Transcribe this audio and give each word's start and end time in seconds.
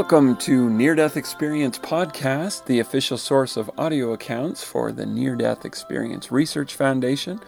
Welcome 0.00 0.36
to 0.38 0.70
Near 0.70 0.94
Death 0.94 1.18
Experience 1.18 1.78
Podcast, 1.78 2.64
the 2.64 2.78
official 2.78 3.18
source 3.18 3.58
of 3.58 3.70
audio 3.76 4.14
accounts 4.14 4.64
for 4.64 4.92
the 4.92 5.04
Near 5.04 5.36
Death 5.36 5.66
Experience 5.66 6.32
Research 6.32 6.74
Foundation. 6.74 7.38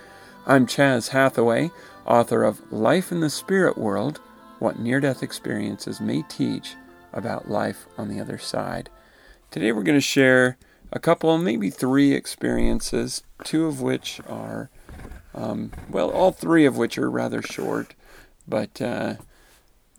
I'm 0.47 0.67
Chaz 0.67 1.09
Hathaway, 1.09 1.71
author 2.05 2.45
of 2.45 2.71
Life 2.71 3.11
in 3.11 3.21
the 3.21 3.31
Spirit 3.31 3.79
World 3.79 4.21
What 4.59 4.79
Near 4.79 5.01
Death 5.01 5.23
Experiences 5.23 5.99
May 5.99 6.25
Teach 6.29 6.75
About 7.15 7.51
Life 7.51 7.87
on 7.97 8.09
the 8.09 8.21
Other 8.21 8.37
Side. 8.37 8.91
Today 9.51 9.73
we're 9.73 9.83
going 9.83 9.97
to 9.97 10.03
share 10.03 10.59
a 10.93 10.99
couple, 10.99 11.39
maybe 11.39 11.71
three 11.71 12.13
experiences, 12.13 13.23
two 13.45 13.65
of 13.65 13.81
which 13.81 14.21
are, 14.29 14.69
um, 15.35 15.73
well, 15.89 16.11
all 16.11 16.33
three 16.33 16.67
of 16.67 16.77
which 16.77 16.99
are 16.99 17.11
rather 17.11 17.41
short, 17.41 17.95
but. 18.47 18.83
Uh, 18.83 19.15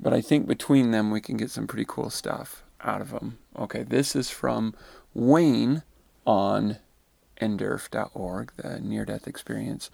but 0.04 0.14
I 0.14 0.20
think 0.20 0.48
between 0.48 0.92
them 0.92 1.09
we 1.09 1.22
can 1.22 1.38
get 1.38 1.50
some 1.50 1.66
pretty 1.66 1.86
cool 1.88 2.09
stuff 2.09 2.64
out 2.82 3.00
of 3.00 3.12
them. 3.12 3.40
Okay, 3.58 3.84
this 3.84 4.16
is 4.16 4.30
from 4.30 4.76
Wayne 5.14 5.84
on 6.28 6.78
NDERF.org, 7.42 8.52
the 8.58 8.80
Near 8.81 9.06
Death 9.06 9.28
Experience 9.28 9.90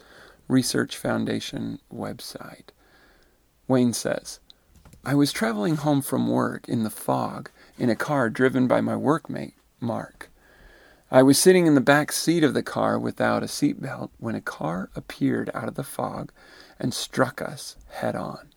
Research 0.48 0.96
Foundation 0.96 1.78
website. 1.94 2.70
Wayne 3.68 3.92
says, 3.92 4.40
I 5.04 5.14
was 5.14 5.32
traveling 5.32 5.76
home 5.76 6.02
from 6.02 6.28
work 6.28 6.68
in 6.68 6.82
the 6.82 6.90
fog 6.90 7.50
in 7.78 7.88
a 7.88 7.96
car 7.96 8.28
driven 8.28 8.66
by 8.66 8.80
my 8.80 8.94
workmate, 8.94 9.54
Mark. 9.78 10.28
I 11.08 11.22
was 11.22 11.38
sitting 11.38 11.68
in 11.68 11.76
the 11.76 11.80
back 11.80 12.10
seat 12.10 12.42
of 12.42 12.52
the 12.52 12.62
car 12.64 12.98
without 12.98 13.44
a 13.44 13.46
seatbelt 13.46 14.10
when 14.18 14.34
a 14.34 14.40
car 14.40 14.90
appeared 14.96 15.50
out 15.54 15.68
of 15.68 15.76
the 15.76 15.84
fog 15.84 16.32
and 16.80 16.92
struck 16.92 17.40
us 17.40 17.76
head 17.88 18.16
on. 18.16 18.49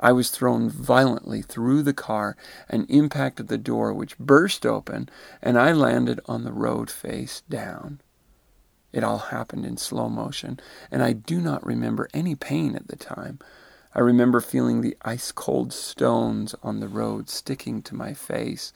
I 0.00 0.12
was 0.12 0.30
thrown 0.30 0.70
violently 0.70 1.42
through 1.42 1.82
the 1.82 1.92
car 1.92 2.36
and 2.68 2.90
impacted 2.90 3.48
the 3.48 3.58
door, 3.58 3.92
which 3.92 4.18
burst 4.18 4.64
open, 4.64 5.10
and 5.42 5.58
I 5.58 5.72
landed 5.72 6.20
on 6.24 6.44
the 6.44 6.52
road 6.52 6.90
face 6.90 7.42
down. 7.50 8.00
It 8.92 9.04
all 9.04 9.18
happened 9.18 9.66
in 9.66 9.76
slow 9.76 10.08
motion, 10.08 10.58
and 10.90 11.02
I 11.02 11.12
do 11.12 11.40
not 11.40 11.64
remember 11.64 12.08
any 12.14 12.34
pain 12.34 12.74
at 12.74 12.88
the 12.88 12.96
time. 12.96 13.38
I 13.94 14.00
remember 14.00 14.40
feeling 14.40 14.80
the 14.80 14.96
ice 15.02 15.32
cold 15.32 15.72
stones 15.72 16.54
on 16.62 16.80
the 16.80 16.88
road 16.88 17.28
sticking 17.28 17.82
to 17.82 17.94
my 17.94 18.14
face, 18.14 18.72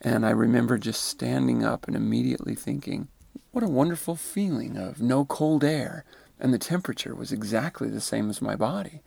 and 0.00 0.26
I 0.26 0.30
remember 0.30 0.76
just 0.76 1.02
standing 1.02 1.64
up 1.64 1.86
and 1.86 1.96
immediately 1.96 2.54
thinking, 2.54 3.08
what 3.52 3.62
a 3.62 3.68
wonderful 3.68 4.16
feeling 4.16 4.76
of 4.76 5.00
no 5.00 5.24
cold 5.24 5.62
air, 5.62 6.04
and 6.40 6.52
the 6.52 6.58
temperature 6.58 7.14
was 7.14 7.30
exactly 7.30 7.88
the 7.88 8.00
same 8.00 8.28
as 8.28 8.42
my 8.42 8.56
body. 8.56 9.02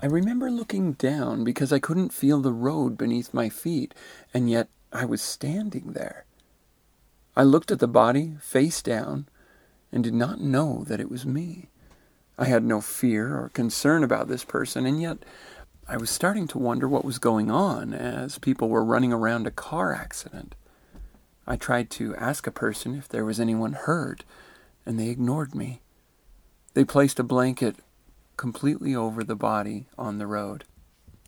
I 0.00 0.06
remember 0.06 0.48
looking 0.48 0.92
down 0.92 1.42
because 1.42 1.72
I 1.72 1.80
couldn't 1.80 2.12
feel 2.12 2.40
the 2.40 2.52
road 2.52 2.96
beneath 2.96 3.34
my 3.34 3.48
feet, 3.48 3.94
and 4.32 4.48
yet 4.48 4.68
I 4.92 5.04
was 5.04 5.20
standing 5.20 5.92
there. 5.92 6.24
I 7.36 7.42
looked 7.42 7.72
at 7.72 7.80
the 7.80 7.88
body 7.88 8.36
face 8.40 8.80
down 8.80 9.26
and 9.90 10.04
did 10.04 10.14
not 10.14 10.40
know 10.40 10.84
that 10.86 11.00
it 11.00 11.10
was 11.10 11.26
me. 11.26 11.68
I 12.38 12.44
had 12.44 12.62
no 12.62 12.80
fear 12.80 13.36
or 13.36 13.48
concern 13.48 14.04
about 14.04 14.28
this 14.28 14.44
person, 14.44 14.86
and 14.86 15.02
yet 15.02 15.18
I 15.88 15.96
was 15.96 16.10
starting 16.10 16.46
to 16.48 16.58
wonder 16.58 16.88
what 16.88 17.04
was 17.04 17.18
going 17.18 17.50
on 17.50 17.92
as 17.92 18.38
people 18.38 18.68
were 18.68 18.84
running 18.84 19.12
around 19.12 19.48
a 19.48 19.50
car 19.50 19.92
accident. 19.92 20.54
I 21.44 21.56
tried 21.56 21.90
to 21.90 22.14
ask 22.14 22.46
a 22.46 22.52
person 22.52 22.94
if 22.94 23.08
there 23.08 23.24
was 23.24 23.40
anyone 23.40 23.72
hurt, 23.72 24.22
and 24.86 24.96
they 24.96 25.08
ignored 25.08 25.56
me. 25.56 25.80
They 26.74 26.84
placed 26.84 27.18
a 27.18 27.24
blanket 27.24 27.76
completely 28.38 28.94
over 28.94 29.22
the 29.22 29.36
body 29.36 29.86
on 29.98 30.16
the 30.16 30.26
road. 30.26 30.64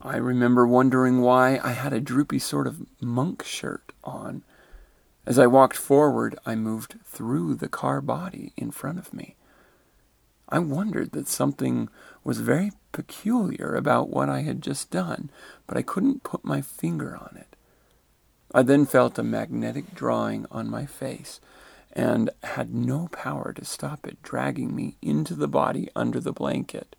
I 0.01 0.17
remember 0.17 0.67
wondering 0.67 1.21
why 1.21 1.61
I 1.63 1.73
had 1.73 1.93
a 1.93 2.01
droopy 2.01 2.39
sort 2.39 2.67
of 2.67 2.87
monk 3.03 3.45
shirt 3.45 3.93
on. 4.03 4.43
As 5.27 5.39
I 5.39 5.47
walked 5.47 5.77
forward, 5.77 6.39
I 6.47 6.55
moved 6.55 6.95
through 7.05 7.57
the 7.57 7.69
car 7.69 8.01
body 8.01 8.55
in 8.57 8.71
front 8.71 8.99
of 8.99 9.13
me. 9.13 9.37
I 10.49 10.59
wondered 10.59 11.13
that 11.13 11.29
something 11.29 11.91
was 12.25 12.41
very 12.41 12.73
peculiar 12.93 13.75
about 13.75 14.09
what 14.09 14.31
I 14.31 14.41
had 14.41 14.63
just 14.63 14.91
done, 14.91 15.31
but 15.67 15.77
I 15.77 15.83
couldn't 15.83 16.25
put 16.25 16.45
my 16.45 16.63
finger 16.63 17.15
on 17.15 17.37
it. 17.37 17.57
I 18.55 18.63
then 18.63 18.87
felt 18.87 19.19
a 19.19 19.23
magnetic 19.23 19.95
drawing 19.95 20.47
on 20.51 20.71
my 20.71 20.87
face 20.87 21.41
and 21.93 22.31
had 22.43 22.75
no 22.75 23.09
power 23.13 23.53
to 23.53 23.65
stop 23.65 24.07
it 24.07 24.23
dragging 24.23 24.75
me 24.75 24.97
into 25.03 25.35
the 25.35 25.49
body 25.49 25.89
under 25.95 26.21
the 26.21 26.33
blanket. 26.33 26.97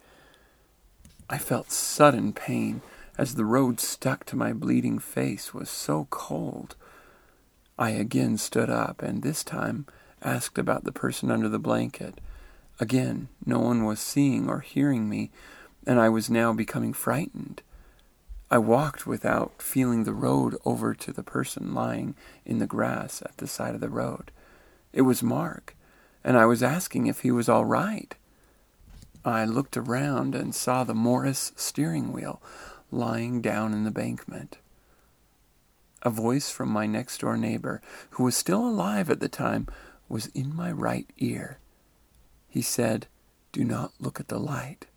I 1.31 1.38
felt 1.38 1.72
sudden 1.72 2.34
pain 2.34 2.81
as 3.18 3.36
the 3.36 3.46
road 3.46 3.80
stuck 3.80 4.25
to 4.25 4.36
my 4.36 4.52
bleeding 4.52 5.00
face 5.00 5.53
was 5.53 5.69
so 5.69 6.08
cold. 6.09 6.75
I 7.80 7.92
again 7.92 8.38
stood 8.38 8.69
up 8.69 9.02
and 9.02 9.24
this 9.24 9.42
time 9.42 9.86
asked 10.22 10.58
about 10.58 10.84
the 10.84 10.92
person 10.92 11.31
under 11.31 11.47
the 11.47 11.58
blanket. 11.58 12.19
Again, 12.81 13.30
no 13.46 13.59
one 13.59 13.86
was 13.86 14.02
seeing 14.02 14.50
or 14.50 14.59
hearing 14.59 15.08
me, 15.08 15.31
and 15.88 16.02
I 16.02 16.09
was 16.09 16.30
now 16.30 16.52
becoming 16.52 16.92
frightened. 16.92 17.62
I 18.50 18.58
walked 18.58 19.08
without 19.08 19.62
feeling 19.62 20.03
the 20.03 20.13
road 20.13 20.58
over 20.66 20.94
to 20.96 21.13
the 21.13 21.24
person 21.24 21.74
lying 21.74 22.13
in 22.46 22.59
the 22.59 22.68
grass 22.68 23.22
at 23.22 23.38
the 23.38 23.48
side 23.48 23.74
of 23.74 23.80
the 23.80 23.90
road. 23.90 24.31
It 24.92 25.03
was 25.03 25.24
Mark, 25.24 25.78
and 26.25 26.38
I 26.38 26.46
was 26.46 26.62
asking 26.62 27.08
if 27.08 27.22
he 27.22 27.31
was 27.31 27.48
all 27.48 27.63
right. 27.63 28.16
I 29.23 29.45
looked 29.45 29.77
around 29.77 30.33
and 30.33 30.55
saw 30.55 30.83
the 30.83 30.95
Morris 30.95 31.51
steering 31.55 32.11
wheel 32.11 32.41
lying 32.91 33.41
down 33.41 33.73
in 33.73 33.83
the 33.83 33.91
bankment. 33.91 34.57
A 36.01 36.09
voice 36.09 36.49
from 36.49 36.69
my 36.69 36.87
next 36.87 37.19
door 37.21 37.37
neighbor, 37.37 37.81
who 38.11 38.23
was 38.23 38.35
still 38.35 38.67
alive 38.67 39.09
at 39.09 39.19
the 39.19 39.29
time, 39.29 39.67
was 40.09 40.25
in 40.27 40.55
my 40.55 40.71
right 40.71 41.07
ear. 41.17 41.59
He 42.49 42.61
said, 42.61 43.07
Do 43.51 43.63
not 43.63 43.93
look 43.99 44.19
at 44.19 44.27
the 44.27 44.39
light. 44.39 44.87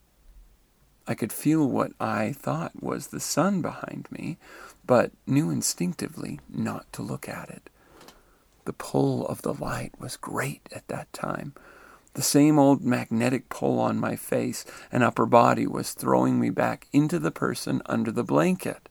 I 1.06 1.14
could 1.14 1.32
feel 1.32 1.68
what 1.68 1.92
I 2.00 2.32
thought 2.32 2.82
was 2.82 3.09
the 3.09 3.20
sun 3.20 3.60
behind 3.60 4.09
me, 4.10 4.38
but 4.86 5.12
knew 5.27 5.50
instinctively 5.50 6.41
not 6.48 6.91
to 6.94 7.03
look 7.03 7.28
at 7.28 7.50
it. 7.50 7.68
The 8.65 8.72
pull 8.72 9.27
of 9.27 9.42
the 9.42 9.53
light 9.53 9.92
was 10.00 10.16
great 10.16 10.66
at 10.74 10.88
that 10.88 11.12
time, 11.12 11.53
the 12.15 12.22
same 12.22 12.59
old 12.59 12.83
magnetic 12.83 13.49
pull 13.49 13.78
on 13.78 13.99
my 13.99 14.16
face 14.16 14.65
and 14.91 15.03
upper 15.03 15.27
body 15.27 15.66
was 15.66 15.93
throwing 15.93 16.41
me 16.41 16.49
back 16.49 16.87
into 16.93 17.19
the 17.19 17.33
person 17.33 17.83
under 17.87 18.11
the 18.11 18.25
blanket. 18.25 18.89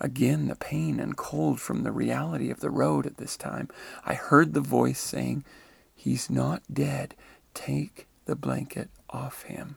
Again, 0.00 0.46
the 0.48 0.56
pain 0.56 0.98
and 0.98 1.16
cold 1.16 1.60
from 1.60 1.82
the 1.82 1.92
reality 1.92 2.50
of 2.50 2.60
the 2.60 2.70
road 2.70 3.06
at 3.06 3.16
this 3.16 3.36
time. 3.36 3.68
I 4.04 4.14
heard 4.14 4.54
the 4.54 4.60
voice 4.60 5.00
saying, 5.00 5.44
He's 5.94 6.28
not 6.30 6.62
dead. 6.72 7.14
Take 7.54 8.06
the 8.24 8.36
blanket 8.36 8.90
off 9.10 9.42
him. 9.42 9.76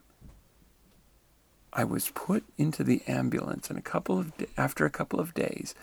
I 1.71 1.83
was 1.83 2.09
put 2.09 2.43
into 2.57 2.83
the 2.83 3.01
ambulance, 3.07 3.69
and 3.69 3.77
a 3.77 3.83
couple 3.83 4.17
of 4.17 4.33
after 4.57 4.85
a 4.85 4.89
couple 4.89 5.19
of 5.19 5.33
days, 5.33 5.75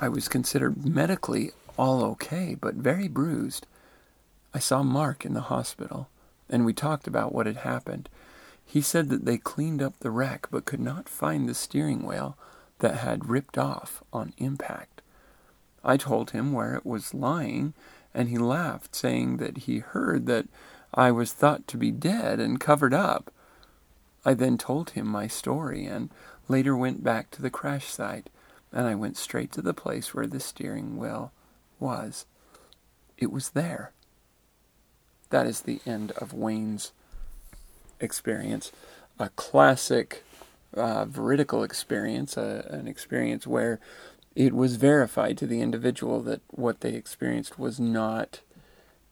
I 0.00 0.08
was 0.08 0.28
considered 0.28 0.86
medically 0.86 1.50
all 1.76 2.04
okay, 2.04 2.56
but 2.58 2.74
very 2.74 3.08
bruised. 3.08 3.66
I 4.54 4.58
saw 4.58 4.82
Mark 4.82 5.24
in 5.24 5.34
the 5.34 5.42
hospital 5.42 6.08
and 6.48 6.64
we 6.64 6.72
talked 6.72 7.06
about 7.06 7.34
what 7.34 7.46
had 7.46 7.58
happened. 7.58 8.08
He 8.64 8.80
said 8.80 9.08
that 9.10 9.24
they 9.24 9.38
cleaned 9.38 9.82
up 9.82 9.98
the 9.98 10.10
wreck 10.10 10.48
but 10.50 10.64
could 10.64 10.80
not 10.80 11.08
find 11.08 11.48
the 11.48 11.54
steering 11.54 12.02
wheel 12.04 12.36
that 12.80 12.96
had 12.96 13.28
ripped 13.28 13.56
off 13.56 14.02
on 14.12 14.34
impact. 14.38 15.02
I 15.84 15.96
told 15.96 16.32
him 16.32 16.52
where 16.52 16.74
it 16.74 16.84
was 16.84 17.14
lying, 17.14 17.74
and 18.12 18.28
he 18.28 18.38
laughed, 18.38 18.94
saying 18.94 19.36
that 19.36 19.58
he 19.58 19.78
heard 19.78 20.26
that 20.26 20.46
I 20.92 21.12
was 21.12 21.32
thought 21.32 21.68
to 21.68 21.76
be 21.76 21.90
dead 21.90 22.40
and 22.40 22.58
covered 22.58 22.94
up. 22.94 23.30
I 24.24 24.34
then 24.34 24.58
told 24.58 24.90
him 24.90 25.06
my 25.06 25.28
story 25.28 25.84
and 25.84 26.10
later 26.48 26.76
went 26.76 27.04
back 27.04 27.30
to 27.32 27.42
the 27.42 27.50
crash 27.50 27.86
site, 27.86 28.28
and 28.72 28.86
I 28.86 28.94
went 28.94 29.16
straight 29.16 29.52
to 29.52 29.62
the 29.62 29.74
place 29.74 30.12
where 30.12 30.26
the 30.26 30.40
steering 30.40 30.96
wheel 30.96 31.32
was. 31.78 32.26
It 33.16 33.30
was 33.30 33.50
there. 33.50 33.92
That 35.30 35.46
is 35.46 35.62
the 35.62 35.80
end 35.86 36.12
of 36.12 36.32
Wayne's 36.32 36.92
experience. 38.00 38.72
A 39.18 39.30
classic 39.30 40.24
uh, 40.74 41.04
veridical 41.06 41.62
experience, 41.62 42.36
uh, 42.36 42.66
an 42.70 42.86
experience 42.86 43.46
where 43.46 43.80
it 44.34 44.52
was 44.52 44.76
verified 44.76 45.38
to 45.38 45.46
the 45.46 45.62
individual 45.62 46.20
that 46.22 46.42
what 46.50 46.80
they 46.80 46.94
experienced 46.94 47.58
was 47.58 47.80
not 47.80 48.40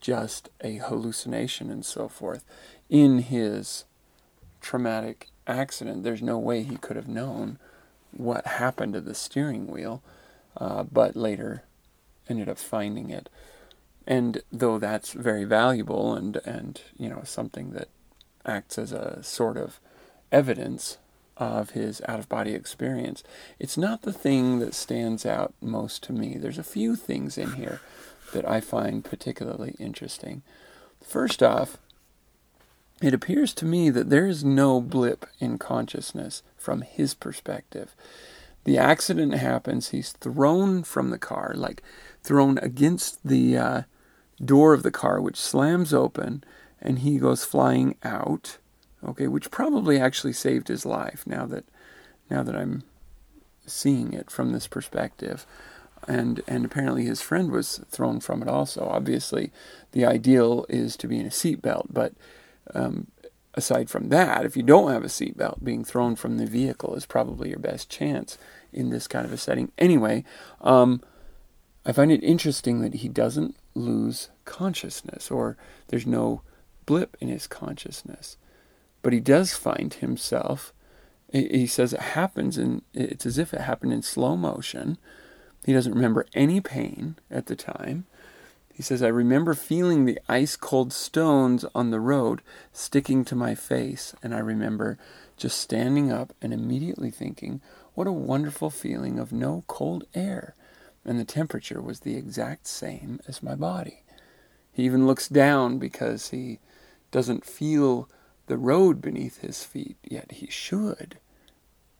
just 0.01 0.51
a 0.61 0.77
hallucination 0.77 1.71
and 1.71 1.85
so 1.85 2.09
forth. 2.09 2.45
In 2.91 3.21
his 3.21 3.85
traumatic 4.61 5.29
accident, 5.47 6.03
there's 6.05 6.23
no 6.23 6.39
way 6.39 6.63
he 6.63 6.77
could 6.77 6.97
have 6.97 7.09
known 7.09 7.59
what 8.13 8.47
happened 8.47 8.93
to 8.93 9.01
the 9.01 9.15
steering 9.15 9.67
wheel, 9.67 10.03
uh, 10.59 10.83
but 10.83 11.17
later 11.17 11.63
ended 12.29 12.49
up 12.49 12.59
finding 12.59 13.11
it. 13.11 13.29
And 14.07 14.43
though 14.53 14.79
that's 14.79 15.13
very 15.13 15.45
valuable 15.45 16.15
and, 16.15 16.37
and 16.45 16.81
you 16.99 17.09
know 17.09 17.23
something 17.25 17.71
that 17.71 17.89
acts 18.45 18.79
as 18.79 18.93
a 18.93 19.23
sort 19.23 19.57
of 19.57 19.81
evidence 20.31 20.99
of 21.37 21.71
his 21.71 22.03
out 22.07 22.19
of 22.19 22.29
body 22.29 22.53
experience, 22.53 23.25
it's 23.59 23.79
not 23.79 24.03
the 24.03 24.13
thing 24.13 24.59
that 24.59 24.75
stands 24.75 25.25
out 25.25 25.55
most 25.61 26.03
to 26.05 26.13
me. 26.13 26.37
There's 26.37 26.59
a 26.59 26.65
few 26.65 26.97
things 26.97 27.39
in 27.39 27.53
here 27.53 27.81
that 28.33 28.49
I 28.49 28.61
find 28.61 29.05
particularly 29.05 29.75
interesting. 29.79 30.43
First 31.03 31.43
off, 31.43 31.79
it 33.03 33.15
appears 33.15 33.53
to 33.55 33.65
me 33.65 33.91
that 33.91 34.11
there 34.11 34.27
is 34.27 34.45
no 34.45 34.81
blip 34.81 35.27
in 35.41 35.59
consciousness 35.59 36.43
from 36.57 36.83
his 36.83 37.15
perspective. 37.15 37.95
The 38.65 38.79
accident 38.79 39.35
happens, 39.35 39.89
he's 39.91 40.13
thrown 40.13 40.85
from 40.85 41.11
the 41.11 41.19
car, 41.19 41.53
like 41.55 41.83
thrown 42.23 42.59
against 42.59 43.27
the 43.27 43.57
uh, 43.57 43.83
door 44.45 44.75
of 44.75 44.83
the 44.83 44.91
car, 44.91 45.21
which 45.21 45.41
slams 45.41 45.93
open, 45.93 46.45
and 46.81 47.01
he 47.01 47.19
goes 47.19 47.45
flying 47.45 47.97
out 48.03 48.59
okay, 49.07 49.29
which 49.29 49.51
probably 49.51 49.99
actually 49.99 50.33
saved 50.33 50.69
his 50.69 50.87
life. 50.87 51.27
Now 51.27 51.47
that 51.47 51.65
now 52.31 52.43
that 52.43 52.57
I'm 52.57 52.85
seeing 53.67 54.13
it 54.13 54.31
from 54.31 54.53
this 54.53 54.67
perspective, 54.67 55.47
and 56.09 56.43
and 56.47 56.65
apparently 56.65 57.05
his 57.05 57.21
friend 57.21 57.51
was 57.51 57.81
thrown 57.89 58.21
from 58.21 58.43
it 58.43 58.49
also. 58.49 58.87
Obviously, 58.87 59.53
the 59.93 60.05
ideal 60.05 60.67
is 60.69 60.97
to 60.97 61.09
be 61.09 61.19
in 61.19 61.27
a 61.27 61.31
seatbelt, 61.31 61.87
but 61.91 62.13
um, 62.75 63.09
aside 63.55 63.91
from 63.91 64.09
that, 64.09 64.45
if 64.45 64.57
you 64.57 64.63
don't 64.63 64.93
have 64.93 65.05
a 65.05 65.09
seatbelt, 65.09 65.63
being 65.63 65.85
thrown 65.85 66.17
from 66.17 66.39
the 66.39 66.47
vehicle 66.47 66.95
is 66.95 67.07
probably 67.07 67.51
your 67.51 67.59
best 67.59 67.91
chance 67.91 68.39
in 68.73 68.91
this 68.91 69.07
kind 69.07 69.25
of 69.25 69.33
a 69.33 69.37
setting. 69.37 69.71
Anyway, 69.79 70.25
um, 70.61 71.01
I 71.87 71.93
find 71.93 72.11
it 72.11 72.25
interesting 72.25 72.81
that 72.81 72.95
he 72.95 73.09
doesn't 73.09 73.57
lose 73.75 74.31
consciousness, 74.45 75.31
or 75.31 75.57
there's 75.89 76.07
no 76.07 76.43
blip 76.87 77.17
in 77.21 77.29
his 77.29 77.47
consciousness 77.47 78.37
but 79.05 79.13
he 79.13 79.21
does 79.21 79.53
find 79.53 79.95
himself. 79.95 80.73
He 81.31 81.67
says 81.67 81.93
it 81.93 82.01
happens, 82.01 82.57
and 82.57 82.83
it's 82.95 83.27
as 83.27 83.39
if 83.39 83.53
it 83.53 83.61
happened 83.61 83.93
in 83.93 84.03
slow 84.03 84.35
motion. 84.35 84.99
He 85.65 85.73
doesn't 85.73 85.95
remember 85.95 86.27
any 86.35 86.61
pain 86.61 87.17
at 87.31 87.47
the 87.47 87.55
time. 87.55 88.07
He 88.73 88.83
says, 88.83 89.03
I 89.03 89.09
remember 89.09 89.53
feeling 89.55 90.05
the 90.05 90.19
ice 90.27 90.57
cold 90.57 90.93
stones 90.93 91.67
on 91.75 91.91
the 91.91 92.01
road 92.01 92.41
sticking 92.73 93.25
to 93.27 93.37
my 93.37 93.55
face, 93.55 94.15
and 94.23 94.35
I 94.35 94.39
remember 94.39 94.99
just 95.37 95.61
standing 95.61 96.11
up 96.11 96.33
and 96.41 96.53
immediately 96.55 97.11
thinking, 97.11 97.61
what 97.93 98.07
a 98.07 98.13
wonderful 98.13 98.71
feeling 98.71 99.19
of 99.19 99.33
no 99.33 99.65
cold 99.67 100.05
air. 100.15 100.55
And 101.05 101.21
the 101.21 101.25
temperature 101.27 101.83
was 101.83 102.01
the 102.01 102.17
exact 102.17 102.67
same 102.67 103.21
as 103.29 103.43
my 103.43 103.55
body. 103.55 104.04
He 104.75 104.83
even 104.85 105.07
looks 105.07 105.29
down 105.29 105.79
because 105.79 106.31
he 106.31 106.59
doesn't 107.13 107.47
feel 107.47 108.09
the 108.47 108.59
road 108.59 109.01
beneath 109.01 109.41
his 109.41 109.63
feet, 109.63 109.97
yet 110.03 110.33
he 110.33 110.49
should. 110.51 111.19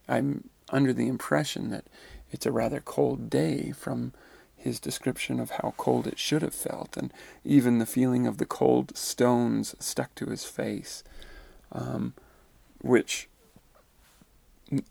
I'm 0.09 0.51
under 0.71 0.93
the 0.93 1.09
impression 1.09 1.71
that 1.71 1.85
it's 2.33 2.47
a 2.47 2.53
rather 2.53 2.81
cold 2.81 3.31
day 3.31 3.71
from 3.71 4.13
his 4.57 4.81
description 4.81 5.39
of 5.39 5.51
how 5.51 5.73
cold 5.77 6.07
it 6.07 6.19
should 6.19 6.43
have 6.43 6.55
felt, 6.55 6.97
and 6.97 7.13
even 7.45 7.79
the 7.79 7.87
feeling 7.87 8.27
of 8.27 8.39
the 8.39 8.47
cold 8.47 8.97
stones 8.97 9.77
stuck 9.79 10.15
to 10.17 10.27
his 10.27 10.45
face, 10.45 11.05
um, 11.71 12.15
which 12.81 13.29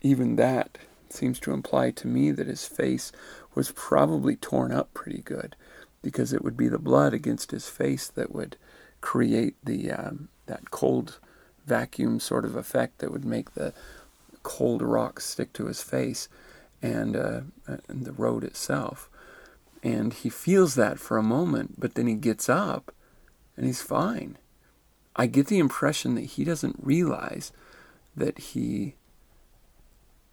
even 0.00 0.36
that 0.36 0.78
seems 1.10 1.38
to 1.40 1.52
imply 1.52 1.90
to 1.90 2.06
me 2.06 2.30
that 2.30 2.46
his 2.46 2.66
face 2.66 3.12
was 3.54 3.72
probably 3.72 4.36
torn 4.36 4.72
up 4.72 4.94
pretty 4.94 5.20
good, 5.22 5.54
because 6.04 6.32
it 6.32 6.44
would 6.44 6.56
be 6.56 6.68
the 6.68 6.78
blood 6.78 7.12
against 7.12 7.50
his 7.50 7.68
face 7.68 8.06
that 8.06 8.32
would 8.32 8.56
create 9.00 9.56
the 9.64 9.90
um, 9.90 10.28
that 10.46 10.70
cold 10.70 11.18
vacuum 11.66 12.20
sort 12.20 12.44
of 12.44 12.54
effect 12.54 12.98
that 12.98 13.10
would 13.10 13.24
make 13.24 13.54
the 13.54 13.72
cold 14.42 14.82
rock 14.82 15.20
stick 15.20 15.52
to 15.54 15.66
his 15.66 15.82
face 15.82 16.28
and, 16.82 17.16
uh, 17.16 17.40
and 17.88 18.04
the 18.04 18.12
road 18.12 18.44
itself. 18.44 19.08
And 19.82 20.12
he 20.12 20.28
feels 20.28 20.74
that 20.76 20.98
for 20.98 21.16
a 21.16 21.22
moment, 21.22 21.80
but 21.80 21.94
then 21.94 22.06
he 22.06 22.14
gets 22.14 22.48
up 22.48 22.92
and 23.56 23.66
he's 23.66 23.82
fine. 23.82 24.38
I 25.16 25.26
get 25.26 25.46
the 25.46 25.58
impression 25.58 26.14
that 26.14 26.22
he 26.22 26.44
doesn't 26.44 26.76
realize 26.80 27.52
that 28.16 28.38
he 28.38 28.94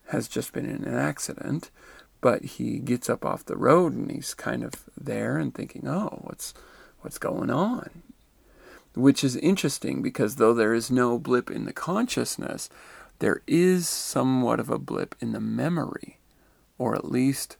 has 0.07 0.27
just 0.27 0.53
been 0.53 0.65
in 0.65 0.83
an 0.83 0.95
accident, 0.95 1.71
but 2.21 2.43
he 2.43 2.79
gets 2.79 3.09
up 3.09 3.25
off 3.25 3.45
the 3.45 3.57
road 3.57 3.93
and 3.93 4.11
he's 4.11 4.33
kind 4.33 4.63
of 4.63 4.89
there 4.99 5.37
and 5.37 5.53
thinking, 5.53 5.87
"Oh, 5.87 6.19
what's 6.21 6.53
what's 7.01 7.17
going 7.17 7.49
on?" 7.49 8.03
which 8.93 9.23
is 9.23 9.35
interesting 9.37 10.01
because 10.01 10.35
though 10.35 10.53
there 10.53 10.73
is 10.73 10.91
no 10.91 11.17
blip 11.17 11.49
in 11.49 11.65
the 11.65 11.73
consciousness, 11.73 12.69
there 13.19 13.41
is 13.47 13.87
somewhat 13.87 14.59
of 14.59 14.69
a 14.69 14.79
blip 14.79 15.15
in 15.19 15.31
the 15.31 15.39
memory, 15.39 16.19
or 16.77 16.95
at 16.95 17.09
least 17.09 17.57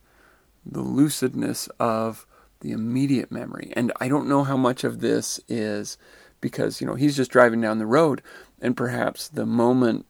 the 0.66 0.84
lucidness 0.84 1.70
of 1.80 2.26
the 2.60 2.72
immediate 2.72 3.32
memory. 3.32 3.72
And 3.76 3.92
I 4.00 4.08
don't 4.08 4.28
know 4.28 4.44
how 4.44 4.58
much 4.58 4.84
of 4.84 5.00
this 5.00 5.40
is 5.48 5.98
because, 6.42 6.82
you 6.82 6.88
know, 6.88 6.96
he's 6.96 7.16
just 7.16 7.32
driving 7.32 7.62
down 7.62 7.80
the 7.80 7.86
road, 7.86 8.22
and 8.62 8.76
perhaps 8.76 9.28
the 9.28 9.46
moment 9.46 10.06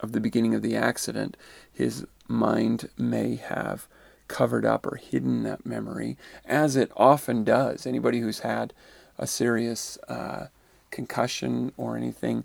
of 0.00 0.12
the 0.12 0.20
beginning 0.20 0.54
of 0.54 0.62
the 0.62 0.76
accident, 0.76 1.36
his 1.72 2.06
mind 2.28 2.88
may 2.96 3.36
have 3.36 3.86
covered 4.28 4.64
up 4.64 4.86
or 4.86 4.96
hidden 4.96 5.42
that 5.42 5.66
memory, 5.66 6.16
as 6.44 6.76
it 6.76 6.90
often 6.96 7.44
does. 7.44 7.86
Anybody 7.86 8.20
who's 8.20 8.40
had 8.40 8.72
a 9.18 9.26
serious 9.26 9.98
uh, 10.08 10.46
concussion 10.90 11.72
or 11.76 11.96
anything 11.96 12.44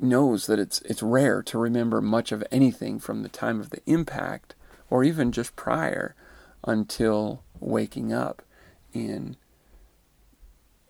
knows 0.00 0.46
that 0.46 0.58
it's 0.58 0.80
it's 0.82 1.02
rare 1.02 1.42
to 1.42 1.58
remember 1.58 2.00
much 2.00 2.32
of 2.32 2.44
anything 2.50 2.98
from 2.98 3.22
the 3.22 3.28
time 3.28 3.60
of 3.60 3.70
the 3.70 3.80
impact 3.86 4.54
or 4.90 5.04
even 5.04 5.32
just 5.32 5.54
prior 5.56 6.14
until 6.64 7.42
waking 7.60 8.12
up 8.12 8.42
in 8.92 9.36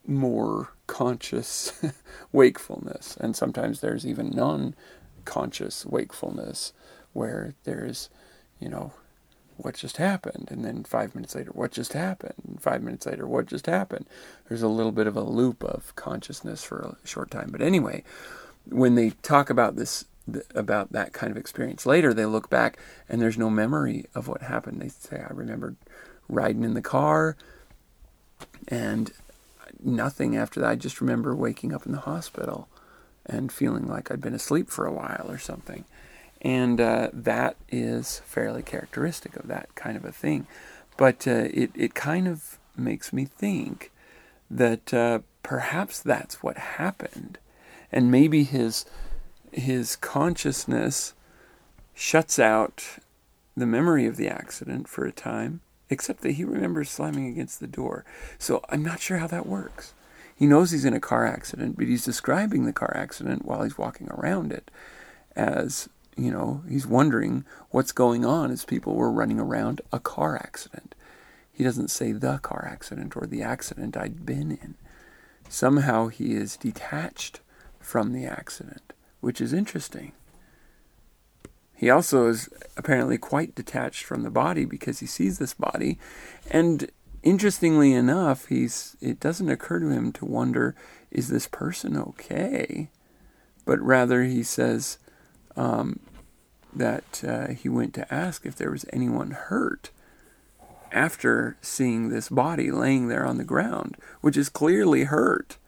more 0.06 0.70
conscious 0.86 1.72
wakefulness 2.32 3.16
and 3.20 3.36
sometimes 3.36 3.80
there's 3.80 4.06
even 4.06 4.30
non-conscious 4.30 5.86
wakefulness 5.86 6.72
where 7.14 7.54
there's 7.64 8.10
you 8.60 8.68
know 8.68 8.92
what 9.56 9.76
just 9.76 9.98
happened? 9.98 10.48
And 10.50 10.64
then 10.64 10.84
five 10.84 11.14
minutes 11.14 11.34
later, 11.34 11.50
what 11.52 11.70
just 11.70 11.92
happened? 11.92 12.34
And 12.46 12.60
five 12.60 12.82
minutes 12.82 13.06
later, 13.06 13.26
what 13.26 13.46
just 13.46 13.66
happened? 13.66 14.06
There's 14.48 14.62
a 14.62 14.68
little 14.68 14.92
bit 14.92 15.06
of 15.06 15.16
a 15.16 15.22
loop 15.22 15.62
of 15.62 15.94
consciousness 15.96 16.64
for 16.64 16.78
a 16.80 17.06
short 17.06 17.30
time. 17.30 17.50
But 17.50 17.62
anyway, 17.62 18.02
when 18.68 18.94
they 18.94 19.10
talk 19.10 19.50
about 19.50 19.76
this, 19.76 20.06
about 20.54 20.92
that 20.92 21.12
kind 21.12 21.30
of 21.30 21.36
experience 21.36 21.86
later, 21.86 22.12
they 22.12 22.26
look 22.26 22.50
back 22.50 22.78
and 23.08 23.20
there's 23.20 23.38
no 23.38 23.50
memory 23.50 24.06
of 24.14 24.26
what 24.26 24.42
happened. 24.42 24.80
They 24.80 24.88
say, 24.88 25.18
I 25.18 25.32
remember 25.32 25.76
riding 26.28 26.64
in 26.64 26.74
the 26.74 26.82
car 26.82 27.36
and 28.68 29.12
nothing 29.82 30.36
after 30.36 30.60
that. 30.60 30.70
I 30.70 30.74
just 30.76 31.00
remember 31.00 31.34
waking 31.34 31.72
up 31.72 31.86
in 31.86 31.92
the 31.92 32.00
hospital 32.00 32.68
and 33.26 33.52
feeling 33.52 33.86
like 33.86 34.10
I'd 34.10 34.20
been 34.20 34.34
asleep 34.34 34.68
for 34.70 34.86
a 34.86 34.92
while 34.92 35.26
or 35.28 35.38
something. 35.38 35.84
And 36.44 36.80
uh, 36.80 37.08
that 37.12 37.56
is 37.70 38.20
fairly 38.26 38.62
characteristic 38.62 39.34
of 39.34 39.48
that 39.48 39.74
kind 39.74 39.96
of 39.96 40.04
a 40.04 40.12
thing. 40.12 40.46
But 40.96 41.26
uh, 41.26 41.48
it, 41.52 41.70
it 41.74 41.94
kind 41.94 42.28
of 42.28 42.58
makes 42.76 43.12
me 43.12 43.24
think 43.24 43.90
that 44.50 44.92
uh, 44.92 45.20
perhaps 45.42 46.00
that's 46.00 46.42
what 46.42 46.58
happened. 46.58 47.38
And 47.90 48.10
maybe 48.10 48.44
his 48.44 48.84
his 49.52 49.96
consciousness 49.96 51.14
shuts 51.94 52.40
out 52.40 52.98
the 53.56 53.66
memory 53.66 54.04
of 54.04 54.16
the 54.16 54.28
accident 54.28 54.88
for 54.88 55.06
a 55.06 55.12
time, 55.12 55.60
except 55.88 56.22
that 56.22 56.32
he 56.32 56.44
remembers 56.44 56.90
slamming 56.90 57.28
against 57.28 57.60
the 57.60 57.68
door. 57.68 58.04
So 58.36 58.64
I'm 58.68 58.82
not 58.82 59.00
sure 59.00 59.18
how 59.18 59.28
that 59.28 59.46
works. 59.46 59.94
He 60.34 60.46
knows 60.46 60.72
he's 60.72 60.84
in 60.84 60.92
a 60.92 61.00
car 61.00 61.24
accident, 61.24 61.76
but 61.76 61.86
he's 61.86 62.04
describing 62.04 62.64
the 62.64 62.72
car 62.72 62.92
accident 62.96 63.44
while 63.44 63.62
he's 63.62 63.78
walking 63.78 64.08
around 64.10 64.52
it 64.52 64.72
as, 65.36 65.88
you 66.16 66.30
know, 66.30 66.62
he's 66.68 66.86
wondering 66.86 67.44
what's 67.70 67.92
going 67.92 68.24
on 68.24 68.50
as 68.50 68.64
people 68.64 68.94
were 68.94 69.10
running 69.10 69.40
around 69.40 69.80
a 69.92 69.98
car 69.98 70.36
accident. 70.36 70.94
He 71.52 71.64
doesn't 71.64 71.90
say 71.90 72.12
the 72.12 72.38
car 72.38 72.68
accident 72.70 73.16
or 73.16 73.26
the 73.26 73.42
accident 73.42 73.96
I'd 73.96 74.26
been 74.26 74.50
in. 74.50 74.74
Somehow 75.48 76.08
he 76.08 76.34
is 76.34 76.56
detached 76.56 77.40
from 77.78 78.12
the 78.12 78.24
accident, 78.24 78.92
which 79.20 79.40
is 79.40 79.52
interesting. 79.52 80.12
He 81.74 81.90
also 81.90 82.28
is 82.28 82.48
apparently 82.76 83.18
quite 83.18 83.54
detached 83.54 84.04
from 84.04 84.22
the 84.22 84.30
body 84.30 84.64
because 84.64 85.00
he 85.00 85.06
sees 85.06 85.38
this 85.38 85.54
body 85.54 85.98
and 86.50 86.90
interestingly 87.24 87.92
enough, 87.92 88.46
he's 88.46 88.96
it 89.00 89.18
doesn't 89.18 89.48
occur 89.48 89.80
to 89.80 89.88
him 89.88 90.12
to 90.12 90.24
wonder, 90.24 90.76
is 91.10 91.28
this 91.28 91.48
person 91.48 91.96
okay? 91.96 92.90
But 93.64 93.80
rather 93.80 94.22
he 94.22 94.42
says 94.42 94.98
um, 95.56 96.00
that 96.74 97.22
uh, 97.26 97.48
he 97.48 97.68
went 97.68 97.94
to 97.94 98.12
ask 98.12 98.44
if 98.44 98.56
there 98.56 98.70
was 98.70 98.84
anyone 98.92 99.30
hurt 99.30 99.90
after 100.92 101.56
seeing 101.60 102.08
this 102.08 102.28
body 102.28 102.70
laying 102.70 103.08
there 103.08 103.26
on 103.26 103.36
the 103.36 103.44
ground, 103.44 103.96
which 104.20 104.36
is 104.36 104.48
clearly 104.48 105.04
hurt. 105.04 105.58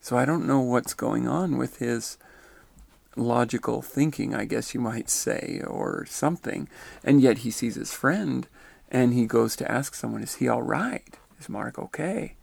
So 0.00 0.16
I 0.16 0.24
don't 0.24 0.46
know 0.46 0.60
what's 0.60 0.94
going 0.94 1.26
on 1.26 1.58
with 1.58 1.78
his 1.78 2.16
logical 3.16 3.82
thinking, 3.82 4.34
I 4.34 4.44
guess 4.44 4.72
you 4.72 4.80
might 4.80 5.10
say, 5.10 5.60
or 5.66 6.06
something. 6.06 6.68
And 7.02 7.20
yet 7.20 7.38
he 7.38 7.50
sees 7.50 7.74
his 7.74 7.92
friend 7.92 8.46
and 8.88 9.12
he 9.14 9.26
goes 9.26 9.56
to 9.56 9.70
ask 9.70 9.94
someone, 9.94 10.22
"Is 10.22 10.36
he 10.36 10.48
all 10.48 10.62
right? 10.62 11.18
Is 11.40 11.48
Mark 11.48 11.78
okay?" 11.78 12.36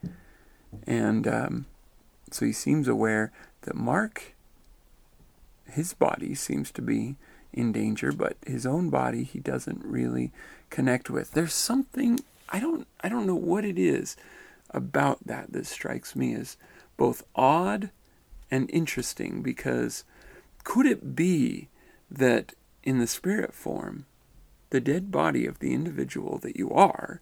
And 0.85 1.27
um, 1.27 1.65
so 2.31 2.45
he 2.45 2.51
seems 2.51 2.87
aware 2.87 3.31
that 3.61 3.75
Mark, 3.75 4.32
his 5.65 5.93
body 5.93 6.35
seems 6.35 6.71
to 6.71 6.81
be 6.81 7.15
in 7.51 7.71
danger, 7.71 8.11
but 8.11 8.37
his 8.45 8.65
own 8.65 8.89
body 8.89 9.23
he 9.23 9.39
doesn't 9.39 9.83
really 9.83 10.31
connect 10.69 11.09
with. 11.09 11.31
There's 11.31 11.53
something 11.53 12.19
I 12.49 12.59
don't 12.59 12.87
I 13.01 13.09
don't 13.09 13.27
know 13.27 13.35
what 13.35 13.65
it 13.65 13.77
is 13.77 14.15
about 14.71 15.25
that 15.25 15.53
that 15.53 15.65
strikes 15.65 16.15
me 16.15 16.33
as 16.33 16.57
both 16.97 17.23
odd 17.35 17.91
and 18.49 18.69
interesting 18.71 19.41
because 19.41 20.03
could 20.63 20.85
it 20.85 21.15
be 21.15 21.69
that 22.09 22.53
in 22.83 22.99
the 22.99 23.07
spirit 23.07 23.53
form 23.53 24.05
the 24.69 24.81
dead 24.81 25.11
body 25.11 25.45
of 25.45 25.59
the 25.59 25.73
individual 25.73 26.37
that 26.39 26.55
you 26.55 26.69
are 26.71 27.21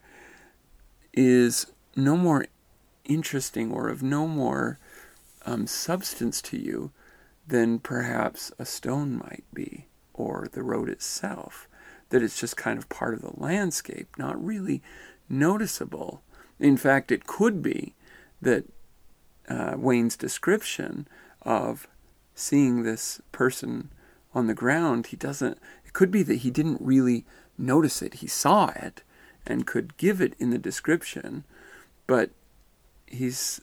is 1.14 1.68
no 1.96 2.16
more 2.16 2.46
interesting 3.06 3.72
or 3.72 3.90
of 3.90 4.02
no 4.02 4.28
more 4.28 4.80
um, 5.46 5.68
substance 5.68 6.42
to 6.42 6.58
you 6.58 6.92
than 7.52 7.80
perhaps 7.80 8.50
a 8.58 8.66
stone 8.66 9.18
might 9.18 9.44
be 9.54 9.86
or 10.14 10.48
the 10.54 10.64
road 10.64 10.88
itself. 10.90 11.68
That 12.10 12.24
it's 12.24 12.40
just 12.40 12.56
kind 12.56 12.78
of 12.78 12.88
part 12.88 13.14
of 13.14 13.22
the 13.22 13.34
landscape, 13.36 14.08
not 14.18 14.44
really 14.44 14.82
noticeable. 15.28 16.22
In 16.60 16.78
fact, 16.78 17.12
it 17.12 17.28
could 17.28 17.62
be 17.62 17.94
that 18.42 18.64
uh, 19.50 19.76
Wayne's 19.78 20.16
description 20.16 21.08
of 21.42 21.88
seeing 22.34 22.84
this 22.84 23.22
person 23.34 23.92
on 24.34 24.48
the 24.48 24.54
ground, 24.54 25.08
he 25.08 25.18
doesn't, 25.18 25.58
it 25.86 25.92
could 25.92 26.10
be 26.10 26.24
that 26.24 26.36
he 26.36 26.52
didn't 26.52 26.80
really 26.80 27.26
notice 27.58 28.02
it. 28.02 28.16
He 28.16 28.28
saw 28.28 28.70
it 28.78 29.04
and 29.46 29.68
could 29.68 29.98
give 29.98 30.22
it 30.22 30.36
in 30.40 30.52
the 30.52 30.58
description, 30.58 31.44
but 32.08 32.30
he's, 33.08 33.60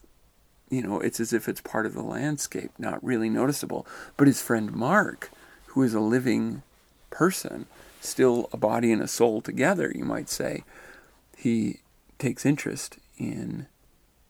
you 0.70 0.82
know, 0.82 1.00
it's 1.00 1.20
as 1.20 1.32
if 1.32 1.48
it's 1.48 1.60
part 1.60 1.86
of 1.86 1.94
the 1.94 2.02
landscape, 2.02 2.72
not 2.78 3.02
really 3.02 3.30
noticeable. 3.30 3.86
But 4.16 4.26
his 4.26 4.42
friend 4.42 4.72
Mark, 4.72 5.30
who 5.68 5.82
is 5.82 5.94
a 5.94 6.00
living 6.00 6.62
person, 7.10 7.66
still 8.00 8.48
a 8.52 8.56
body 8.56 8.92
and 8.92 9.02
a 9.02 9.08
soul 9.08 9.40
together, 9.40 9.92
you 9.94 10.04
might 10.04 10.28
say, 10.28 10.64
he 11.36 11.80
takes 12.18 12.44
interest 12.44 12.98
in 13.16 13.66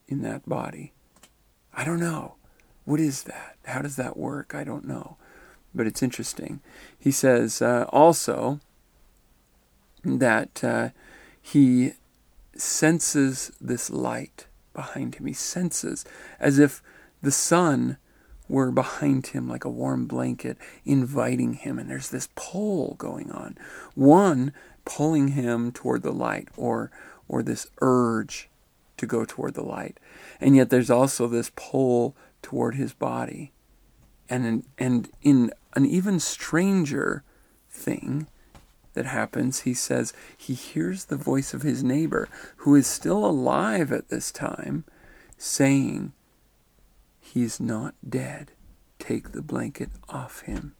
in 0.07 0.21
that 0.23 0.47
body. 0.47 0.91
I 1.73 1.83
don't 1.83 1.99
know. 1.99 2.35
What 2.85 2.99
is 2.99 3.23
that? 3.23 3.57
How 3.65 3.81
does 3.81 3.95
that 3.97 4.17
work? 4.17 4.55
I 4.55 4.63
don't 4.63 4.87
know. 4.87 5.17
But 5.75 5.85
it's 5.85 6.01
interesting. 6.01 6.61
He 6.97 7.11
says 7.11 7.61
uh, 7.61 7.85
also, 7.89 8.59
that 10.03 10.63
uh, 10.63 10.89
he 11.39 11.93
senses 12.55 13.51
this 13.61 13.89
light 13.89 14.47
behind 14.79 15.15
him. 15.15 15.25
He 15.25 15.33
senses 15.33 16.05
as 16.39 16.57
if 16.57 16.81
the 17.21 17.31
sun 17.31 17.97
were 18.47 18.71
behind 18.71 19.27
him 19.27 19.49
like 19.49 19.65
a 19.65 19.69
warm 19.69 20.05
blanket, 20.07 20.57
inviting 20.85 21.53
him. 21.53 21.77
And 21.77 21.89
there's 21.89 22.09
this 22.09 22.29
pull 22.35 22.95
going 22.95 23.29
on. 23.29 23.57
One 23.93 24.53
pulling 24.85 25.29
him 25.29 25.73
toward 25.73 26.01
the 26.01 26.13
light, 26.13 26.47
or 26.55 26.91
or 27.27 27.43
this 27.43 27.67
urge 27.81 28.49
to 28.95 29.05
go 29.05 29.25
toward 29.25 29.53
the 29.53 29.63
light. 29.63 29.99
And 30.39 30.55
yet 30.55 30.69
there's 30.69 30.89
also 30.89 31.27
this 31.27 31.51
pull 31.55 32.15
toward 32.41 32.75
his 32.75 32.93
body. 32.93 33.51
And 34.29 34.63
and 34.77 35.09
in 35.21 35.51
an 35.75 35.85
even 35.85 36.21
stranger 36.21 37.23
thing, 37.69 38.27
that 38.99 39.05
happens, 39.05 39.61
he 39.61 39.73
says 39.73 40.11
he 40.35 40.53
hears 40.53 41.05
the 41.05 41.15
voice 41.15 41.53
of 41.53 41.61
his 41.61 41.81
neighbor, 41.81 42.27
who 42.57 42.75
is 42.75 42.85
still 42.85 43.25
alive 43.25 43.93
at 43.93 44.09
this 44.09 44.29
time, 44.29 44.83
saying, 45.37 46.11
He's 47.17 47.61
not 47.61 47.95
dead. 48.05 48.51
Take 48.99 49.31
the 49.31 49.41
blanket 49.41 49.91
off 50.09 50.41
him. 50.41 50.75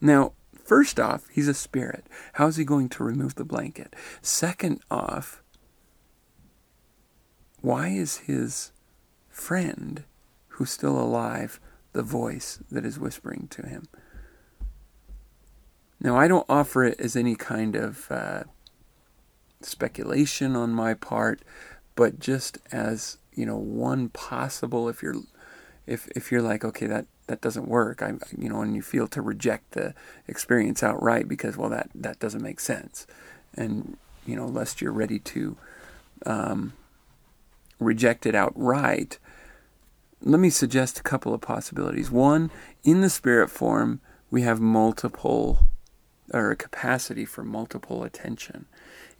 Now, 0.00 0.34
first 0.54 1.00
off, 1.00 1.26
he's 1.32 1.48
a 1.48 1.52
spirit. 1.52 2.06
How's 2.34 2.54
he 2.54 2.64
going 2.64 2.90
to 2.90 3.02
remove 3.02 3.34
the 3.34 3.44
blanket? 3.44 3.96
Second 4.22 4.80
off, 4.88 5.42
why 7.60 7.88
is 7.88 8.18
his 8.18 8.70
friend, 9.28 10.04
who's 10.46 10.70
still 10.70 10.96
alive, 10.96 11.58
the 11.92 12.04
voice 12.04 12.60
that 12.70 12.84
is 12.84 13.00
whispering 13.00 13.48
to 13.50 13.66
him? 13.66 13.88
Now, 16.00 16.16
I 16.16 16.28
don't 16.28 16.46
offer 16.48 16.84
it 16.84 17.00
as 17.00 17.16
any 17.16 17.34
kind 17.34 17.74
of 17.74 18.10
uh, 18.10 18.44
speculation 19.60 20.54
on 20.54 20.72
my 20.72 20.94
part, 20.94 21.42
but 21.96 22.20
just 22.20 22.58
as 22.70 23.18
you 23.38 23.46
know, 23.46 23.56
one 23.56 24.08
possible. 24.08 24.88
If 24.88 25.02
you're, 25.02 25.14
if 25.86 26.08
if 26.08 26.32
you're 26.32 26.42
like, 26.42 26.64
okay, 26.64 26.86
that 26.86 27.06
that 27.28 27.40
doesn't 27.40 27.68
work, 27.68 28.02
I 28.02 28.14
you 28.36 28.48
know, 28.48 28.62
and 28.62 28.74
you 28.74 28.82
feel 28.82 29.06
to 29.08 29.22
reject 29.22 29.72
the 29.72 29.94
experience 30.26 30.82
outright 30.82 31.28
because 31.28 31.56
well, 31.56 31.70
that 31.70 31.90
that 31.94 32.18
doesn't 32.18 32.42
make 32.42 32.58
sense, 32.58 33.06
and 33.54 33.96
you 34.26 34.34
know, 34.34 34.46
lest 34.46 34.80
you're 34.80 34.92
ready 34.92 35.20
to 35.20 35.56
um, 36.26 36.72
reject 37.78 38.26
it 38.26 38.34
outright. 38.34 39.18
Let 40.20 40.40
me 40.40 40.50
suggest 40.50 40.98
a 40.98 41.04
couple 41.04 41.32
of 41.32 41.40
possibilities. 41.40 42.10
One, 42.10 42.50
in 42.82 43.02
the 43.02 43.10
spirit 43.10 43.50
form, 43.50 44.00
we 44.32 44.42
have 44.42 44.58
multiple 44.58 45.60
or 46.32 46.50
a 46.50 46.56
capacity 46.56 47.24
for 47.24 47.44
multiple 47.44 48.02
attention. 48.04 48.66